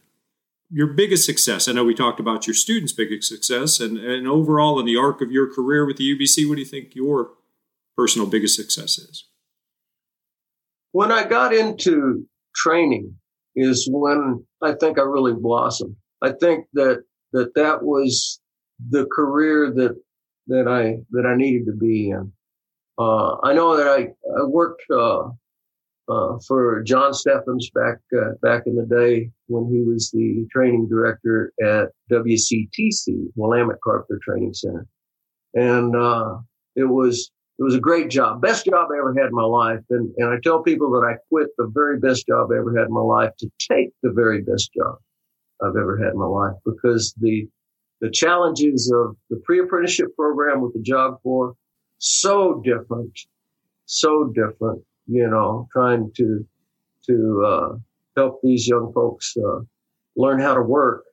Your 0.70 0.88
biggest 0.88 1.26
success. 1.26 1.68
I 1.68 1.72
know 1.72 1.86
we 1.86 1.96
talked 1.96 2.20
about 2.20 2.46
your 2.46 2.54
students' 2.54 2.92
biggest 2.92 3.30
success, 3.30 3.80
and, 3.80 3.98
and 3.98 4.28
overall 4.28 4.80
in 4.80 4.86
the 4.86 4.98
arc 4.98 5.22
of 5.22 5.32
your 5.32 5.52
career 5.52 5.86
with 5.86 5.98
the 5.98 6.16
UBC, 6.16 6.48
what 6.48 6.56
do 6.56 6.62
you 6.62 6.68
think 6.68 6.94
your 6.94 7.30
personal 7.96 8.28
biggest 8.28 8.56
success 8.56 8.98
is? 8.98 9.26
When 10.92 11.12
I 11.12 11.26
got 11.26 11.54
into 11.54 12.28
training, 12.56 13.16
is 13.58 13.90
when 13.92 14.46
I 14.62 14.74
think 14.74 15.00
I 15.00 15.02
really 15.02 15.34
blossomed. 15.34 15.96
I 16.22 16.32
think 16.40 16.66
that 16.74 17.04
that 17.34 17.54
that 17.56 17.84
was 17.84 18.40
the 18.90 19.08
career 19.12 19.74
that 19.76 19.96
that 20.48 20.68
I 20.68 20.98
that 21.12 21.26
I 21.26 21.36
needed 21.36 21.66
to 21.66 21.74
be 21.74 22.12
in. 22.12 22.32
Uh, 22.98 23.38
I 23.44 23.54
know 23.54 23.76
that 23.76 23.88
I 23.88 24.10
I 24.40 24.44
worked 24.46 24.84
uh, 24.92 25.30
uh, 26.10 26.38
for 26.48 26.82
John 26.84 27.14
Steffens 27.14 27.70
back 27.74 27.98
uh, 28.18 28.32
back 28.42 28.64
in 28.66 28.76
the 28.76 28.86
day 28.86 29.30
when 29.48 29.72
he 29.72 29.82
was 29.82 30.10
the 30.12 30.48
training 30.52 30.88
director 30.90 31.52
at 31.62 31.90
WCTC, 32.12 33.28
Willamette 33.36 33.82
Carpenter 33.84 34.20
Training 34.24 34.54
Center, 34.54 34.88
and 35.54 35.96
uh, 35.96 36.38
it 36.76 36.86
was 36.86 37.32
it 37.60 37.64
was 37.64 37.76
a 37.76 37.80
great 37.80 38.10
job, 38.10 38.42
best 38.42 38.66
job 38.66 38.88
I 38.94 39.00
ever 39.00 39.14
had 39.18 39.28
in 39.28 39.34
my 39.34 39.44
life. 39.44 39.82
And 39.90 40.14
and 40.18 40.30
I 40.30 40.38
tell 40.44 40.64
people 40.64 40.92
that 40.92 41.06
I 41.06 41.18
quit 41.30 41.48
the 41.58 41.70
very 41.74 42.00
best 42.00 42.28
job 42.28 42.50
I 42.52 42.58
ever 42.58 42.78
had 42.78 42.88
in 42.88 42.94
my 42.94 43.02
life 43.02 43.32
to 43.40 43.50
take 43.60 43.90
the 44.04 44.12
very 44.12 44.42
best 44.42 44.72
job 44.74 44.96
I've 45.62 45.76
ever 45.76 45.98
had 45.98 46.14
in 46.14 46.20
my 46.20 46.26
life 46.26 46.56
because 46.66 47.14
the 47.20 47.48
the 48.00 48.12
challenges 48.12 48.92
of 48.94 49.16
the 49.30 49.42
pre-apprenticeship 49.44 50.16
program 50.16 50.62
with 50.62 50.74
the 50.74 50.82
Job 50.82 51.16
Corps, 51.24 51.56
so 51.98 52.62
different, 52.64 53.20
so 53.86 54.32
different, 54.36 54.84
you 55.08 55.28
know, 55.30 55.68
trying 55.72 56.12
to, 56.18 56.46
to, 57.08 57.46
uh, 57.46 57.78
help 58.16 58.40
these 58.42 58.68
young 58.68 58.92
folks, 58.94 59.36
uh, 59.38 59.60
learn 60.16 60.40
how 60.40 60.54
to 60.54 60.62
work 60.62 61.06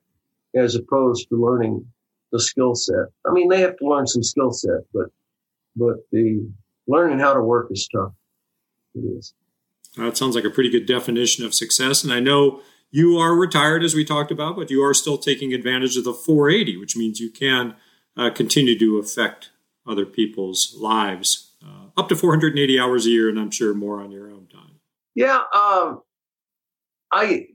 as 0.55 0.75
opposed 0.75 1.29
to 1.29 1.35
learning 1.35 1.85
the 2.31 2.39
skill 2.39 2.75
set. 2.75 3.05
I 3.25 3.31
mean, 3.31 3.49
they 3.49 3.61
have 3.61 3.77
to 3.77 3.87
learn 3.87 4.07
some 4.07 4.23
skill 4.23 4.51
set, 4.51 4.81
but, 4.93 5.07
but 5.75 5.97
the 6.11 6.49
learning 6.87 7.19
how 7.19 7.33
to 7.33 7.41
work 7.41 7.67
is 7.71 7.87
tough. 7.93 8.13
It 8.95 8.99
is. 9.17 9.33
That 9.97 10.17
sounds 10.17 10.35
like 10.35 10.43
a 10.43 10.49
pretty 10.49 10.69
good 10.69 10.85
definition 10.85 11.45
of 11.45 11.53
success. 11.53 12.03
And 12.03 12.11
I 12.11 12.19
know 12.19 12.61
you 12.91 13.17
are 13.17 13.35
retired, 13.35 13.83
as 13.83 13.95
we 13.95 14.05
talked 14.05 14.31
about, 14.31 14.55
but 14.55 14.69
you 14.69 14.83
are 14.83 14.93
still 14.93 15.17
taking 15.17 15.53
advantage 15.53 15.97
of 15.97 16.03
the 16.03 16.13
480, 16.13 16.77
which 16.77 16.97
means 16.97 17.19
you 17.19 17.29
can 17.29 17.75
uh, 18.17 18.29
continue 18.29 18.77
to 18.79 18.97
affect 18.97 19.51
other 19.87 20.05
people's 20.05 20.75
lives 20.77 21.44
up 21.97 22.09
to 22.09 22.15
480 22.15 22.79
hours 22.79 23.05
a 23.05 23.09
year, 23.09 23.29
and 23.29 23.39
I'm 23.39 23.51
sure 23.51 23.73
more 23.73 24.01
on 24.01 24.11
your 24.11 24.29
own 24.29 24.47
time. 24.47 24.79
Yeah, 25.15 25.39
um, 25.53 26.01
I 27.11 27.47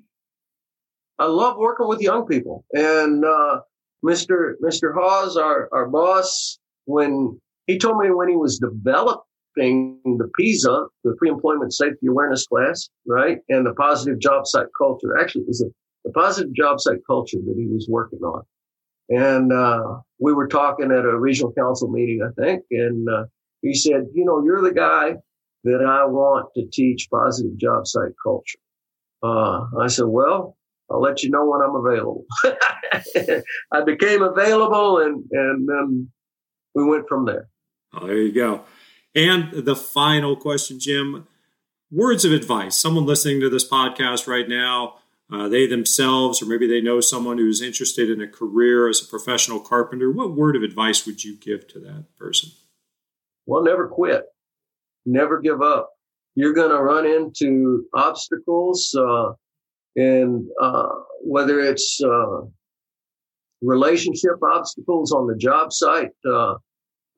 I 1.18 1.26
love 1.26 1.58
working 1.58 1.88
with 1.88 2.00
young 2.00 2.26
people, 2.26 2.64
and 2.72 3.24
uh, 3.24 3.60
Mr. 4.04 4.54
Mr. 4.62 4.94
Hawes, 4.94 5.36
our 5.36 5.68
our 5.72 5.88
boss, 5.88 6.58
when 6.86 7.38
he 7.66 7.78
told 7.78 7.98
me 7.98 8.10
when 8.10 8.28
he 8.28 8.36
was 8.36 8.58
developing 8.58 10.00
the 10.04 10.28
PISA, 10.38 10.86
the 11.04 11.14
pre-employment 11.18 11.72
safety 11.72 12.06
awareness 12.08 12.46
class, 12.46 12.88
right? 13.06 13.38
And 13.48 13.66
the 13.66 13.74
positive 13.74 14.18
job 14.18 14.46
site 14.46 14.66
culture. 14.76 15.18
Actually, 15.20 15.42
it 15.42 15.48
was 15.48 15.62
a, 15.62 15.66
the 16.04 16.12
positive 16.12 16.52
job 16.54 16.80
site 16.80 16.98
culture 17.06 17.38
that 17.44 17.54
he 17.56 17.66
was 17.66 17.86
working 17.88 18.20
on. 18.20 18.42
And, 19.08 19.52
uh, 19.52 19.98
we 20.18 20.32
were 20.32 20.46
talking 20.48 20.92
at 20.92 21.04
a 21.04 21.18
regional 21.18 21.52
council 21.52 21.88
meeting, 21.88 22.22
I 22.22 22.30
think, 22.40 22.62
and, 22.70 23.08
uh, 23.08 23.24
he 23.62 23.74
said, 23.74 24.08
you 24.14 24.24
know, 24.24 24.42
you're 24.44 24.62
the 24.62 24.74
guy 24.74 25.14
that 25.64 25.84
I 25.84 26.06
want 26.06 26.48
to 26.54 26.66
teach 26.72 27.08
positive 27.10 27.56
job 27.58 27.86
site 27.86 28.12
culture. 28.22 28.58
Uh, 29.22 29.66
I 29.78 29.88
said, 29.88 30.06
well, 30.06 30.56
I'll 30.90 31.00
let 31.00 31.22
you 31.22 31.30
know 31.30 31.46
when 31.46 31.60
I'm 31.60 31.76
available. 31.76 32.24
I 33.72 33.84
became 33.84 34.22
available 34.22 34.98
and, 34.98 35.24
and 35.30 35.68
then 35.68 36.10
we 36.74 36.84
went 36.84 37.08
from 37.08 37.26
there. 37.26 37.48
Oh, 37.94 38.06
there 38.06 38.18
you 38.18 38.32
go. 38.32 38.64
And 39.14 39.52
the 39.52 39.76
final 39.76 40.36
question, 40.36 40.80
Jim 40.80 41.26
words 41.90 42.24
of 42.24 42.32
advice. 42.32 42.76
Someone 42.76 43.06
listening 43.06 43.40
to 43.40 43.50
this 43.50 43.68
podcast 43.68 44.26
right 44.26 44.48
now, 44.48 44.96
uh, 45.32 45.48
they 45.48 45.66
themselves, 45.66 46.42
or 46.42 46.46
maybe 46.46 46.66
they 46.66 46.80
know 46.80 47.00
someone 47.00 47.38
who's 47.38 47.62
interested 47.62 48.10
in 48.10 48.20
a 48.20 48.28
career 48.28 48.88
as 48.88 49.02
a 49.02 49.06
professional 49.06 49.60
carpenter, 49.60 50.10
what 50.10 50.32
word 50.32 50.56
of 50.56 50.62
advice 50.62 51.06
would 51.06 51.24
you 51.24 51.36
give 51.36 51.68
to 51.68 51.78
that 51.80 52.04
person? 52.16 52.50
Well, 53.50 53.64
never 53.64 53.88
quit. 53.88 54.26
Never 55.04 55.40
give 55.40 55.60
up. 55.60 55.90
You're 56.36 56.52
going 56.52 56.70
to 56.70 56.80
run 56.80 57.04
into 57.04 57.84
obstacles, 57.92 58.94
uh, 58.96 59.32
and 59.96 60.46
uh, 60.62 60.90
whether 61.24 61.58
it's 61.58 62.00
uh, 62.00 62.42
relationship 63.60 64.36
obstacles 64.40 65.10
on 65.10 65.26
the 65.26 65.34
job 65.34 65.72
site, 65.72 66.12
uh, 66.24 66.54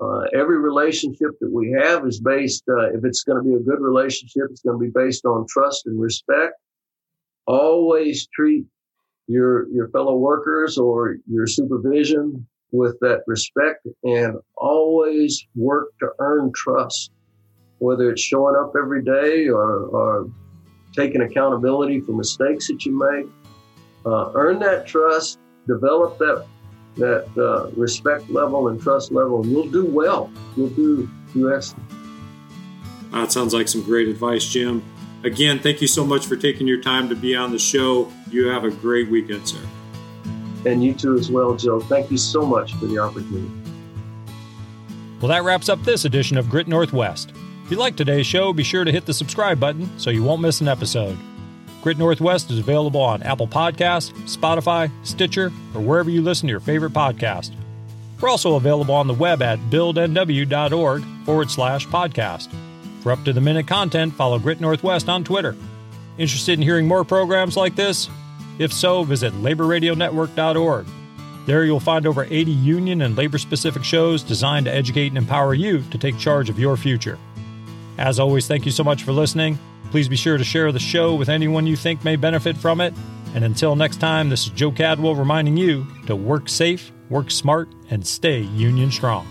uh, 0.01 0.21
every 0.35 0.59
relationship 0.59 1.33
that 1.43 1.53
we 1.53 1.71
have 1.79 2.07
is 2.07 2.19
based, 2.19 2.65
uh, 2.67 2.89
if 2.95 3.05
it's 3.05 3.25
going 3.25 3.37
to 3.37 3.45
be 3.45 3.55
a 3.55 3.63
good 3.63 3.83
relationship, 3.83 4.45
it's 4.51 4.63
going 4.63 4.79
to 4.79 4.83
be 4.83 4.91
based 4.91 5.27
on 5.27 5.47
trust 5.51 5.85
and 5.85 6.01
respect. 6.01 6.55
Always 7.47 8.27
treat 8.35 8.65
your, 9.27 9.69
your 9.69 9.91
fellow 9.91 10.17
workers 10.17 10.79
or 10.79 11.17
your 11.31 11.47
supervision 11.47 12.47
with 12.73 12.99
that 13.01 13.23
respect 13.27 13.87
and 14.03 14.39
always 14.57 15.47
work 15.55 15.89
to 16.01 16.09
earn 16.19 16.51
trust, 16.55 17.13
whether 17.79 18.11
it's 18.11 18.23
showing 18.23 18.57
up 18.57 18.73
every 18.77 19.05
day 19.05 19.49
or, 19.49 19.85
or 19.87 20.31
taking 20.97 21.21
accountability 21.23 22.01
for 22.01 22.13
mistakes 22.13 22.69
that 22.69 22.85
you 22.85 22.99
make. 22.99 23.27
Uh, 24.05 24.33
earn 24.35 24.59
that 24.59 24.87
trust, 24.87 25.39
develop 25.67 26.19
that 26.19 26.47
that 26.97 27.27
uh, 27.39 27.71
respect 27.75 28.29
level 28.29 28.69
and 28.69 28.81
trust 28.81 29.13
level, 29.13 29.43
and 29.43 29.51
you'll 29.51 29.71
do 29.71 29.87
well. 29.87 30.31
You'll 30.57 30.69
do 30.71 31.09
do 31.33 31.55
excellent. 31.55 31.89
That 33.13 33.33
sounds 33.33 33.55
like 33.55 33.69
some 33.69 33.83
great 33.83 34.09
advice, 34.09 34.47
Jim. 34.47 34.83
Again, 35.25 35.61
thank 35.61 35.81
you 35.81 35.87
so 35.87 36.05
much 36.05 36.27
for 36.27 36.37
taking 36.37 36.67
your 36.67 36.81
time 36.81 37.09
to 37.09 37.15
be 37.15 37.37
on 37.37 37.53
the 37.53 37.59
show. 37.59 38.13
You 38.31 38.49
have 38.49 38.65
a 38.65 38.71
great 38.71 39.09
weekend, 39.09 39.49
sir. 39.49 39.61
And 40.65 40.83
you 40.83 40.95
too 40.95 41.17
as 41.17 41.31
well, 41.31 41.55
Joe. 41.57 41.81
Thank 41.81 42.11
you 42.11 42.19
so 42.19 42.47
much 42.47 42.75
for 42.75 42.87
the 42.87 42.99
opportunity. 42.99 43.51
Well, 45.21 45.29
that 45.29 45.45
wraps 45.45 45.69
up 45.69 45.83
this 45.83 46.05
edition 46.05 46.37
of 46.37 46.51
Grit 46.51 46.67
Northwest. 46.67 47.33
If 47.65 47.71
you 47.71 47.77
like 47.77 47.97
today's 47.97 48.27
show, 48.27 48.53
be 48.53 48.65
sure 48.65 48.85
to 48.85 48.93
hit 48.93 49.07
the 49.07 49.15
subscribe 49.15 49.61
button 49.61 49.89
so 49.99 50.11
you 50.11 50.23
won't 50.23 50.43
miss 50.43 50.61
an 50.61 50.69
episode. 50.69 51.17
Grit 51.81 51.99
Northwest 51.99 52.51
is 52.51 52.59
available 52.59 53.01
on 53.01 53.23
Apple 53.23 53.49
Podcasts, 53.49 54.13
Spotify, 54.25 54.91
Stitcher, 55.05 55.53
or 55.75 55.81
wherever 55.81 56.11
you 56.11 56.23
listen 56.23 56.47
to 56.49 56.51
your 56.51 56.61
favorite 56.61 56.93
podcast. 56.93 57.53
We're 58.21 58.29
also 58.29 58.55
available 58.55 58.95
on 58.95 59.09
the 59.09 59.15
web 59.15 59.43
at 59.43 59.59
buildnw.org 59.71 61.05
forward 61.25 61.51
slash 61.51 61.87
podcast. 61.89 62.53
For 63.01 63.11
up 63.11 63.25
to 63.25 63.33
the 63.33 63.41
minute 63.41 63.67
content, 63.67 64.15
follow 64.15 64.39
Grit 64.39 64.61
Northwest 64.61 65.09
on 65.09 65.25
Twitter. 65.25 65.57
Interested 66.19 66.53
in 66.53 66.63
hearing 66.63 66.87
more 66.87 67.05
programs 67.05 67.57
like 67.57 67.75
this? 67.75 68.09
If 68.59 68.73
so, 68.73 69.05
visit 69.05 69.33
laborradionetwork.org. 69.35 70.87
There 71.47 71.65
you'll 71.65 71.81
find 71.81 72.07
over 72.07 72.25
80 72.25 72.53
union 72.53 73.03
and 73.03 73.17
labor 73.17 73.39
specific 73.39 73.83
shows 73.83 74.23
designed 74.23 74.67
to 74.67 74.73
educate 74.73 75.09
and 75.09 75.19
empower 75.19 75.55
you 75.55 75.83
to 75.91 75.99
take 75.99 76.19
charge 76.19 76.49
of 76.49 76.59
your 76.59 76.77
future. 76.77 77.19
As 77.99 78.21
always, 78.21 78.47
thank 78.47 78.65
you 78.65 78.73
so 78.73 78.85
much 78.85 79.03
for 79.03 79.13
listening. 79.13 79.59
Please 79.91 80.09
be 80.09 80.17
sure 80.17 80.39
to 80.39 80.45
share 80.45 80.73
the 80.73 80.79
show 80.79 81.15
with 81.15 81.29
anyone 81.29 81.67
you 81.67 81.77
think 81.77 82.05
may 82.05 82.17
benefit 82.17 82.57
from 82.57 82.81
it. 82.81 82.95
And 83.35 83.45
until 83.45 83.75
next 83.75 83.99
time, 83.99 84.29
this 84.29 84.47
is 84.47 84.51
Joe 84.51 84.71
Cadwell 84.71 85.15
reminding 85.15 85.57
you 85.57 85.87
to 86.07 86.15
work 86.15 86.49
safe, 86.49 86.93
work 87.11 87.31
smart, 87.31 87.69
and 87.91 88.07
stay 88.07 88.41
union 88.41 88.91
strong. 88.91 89.27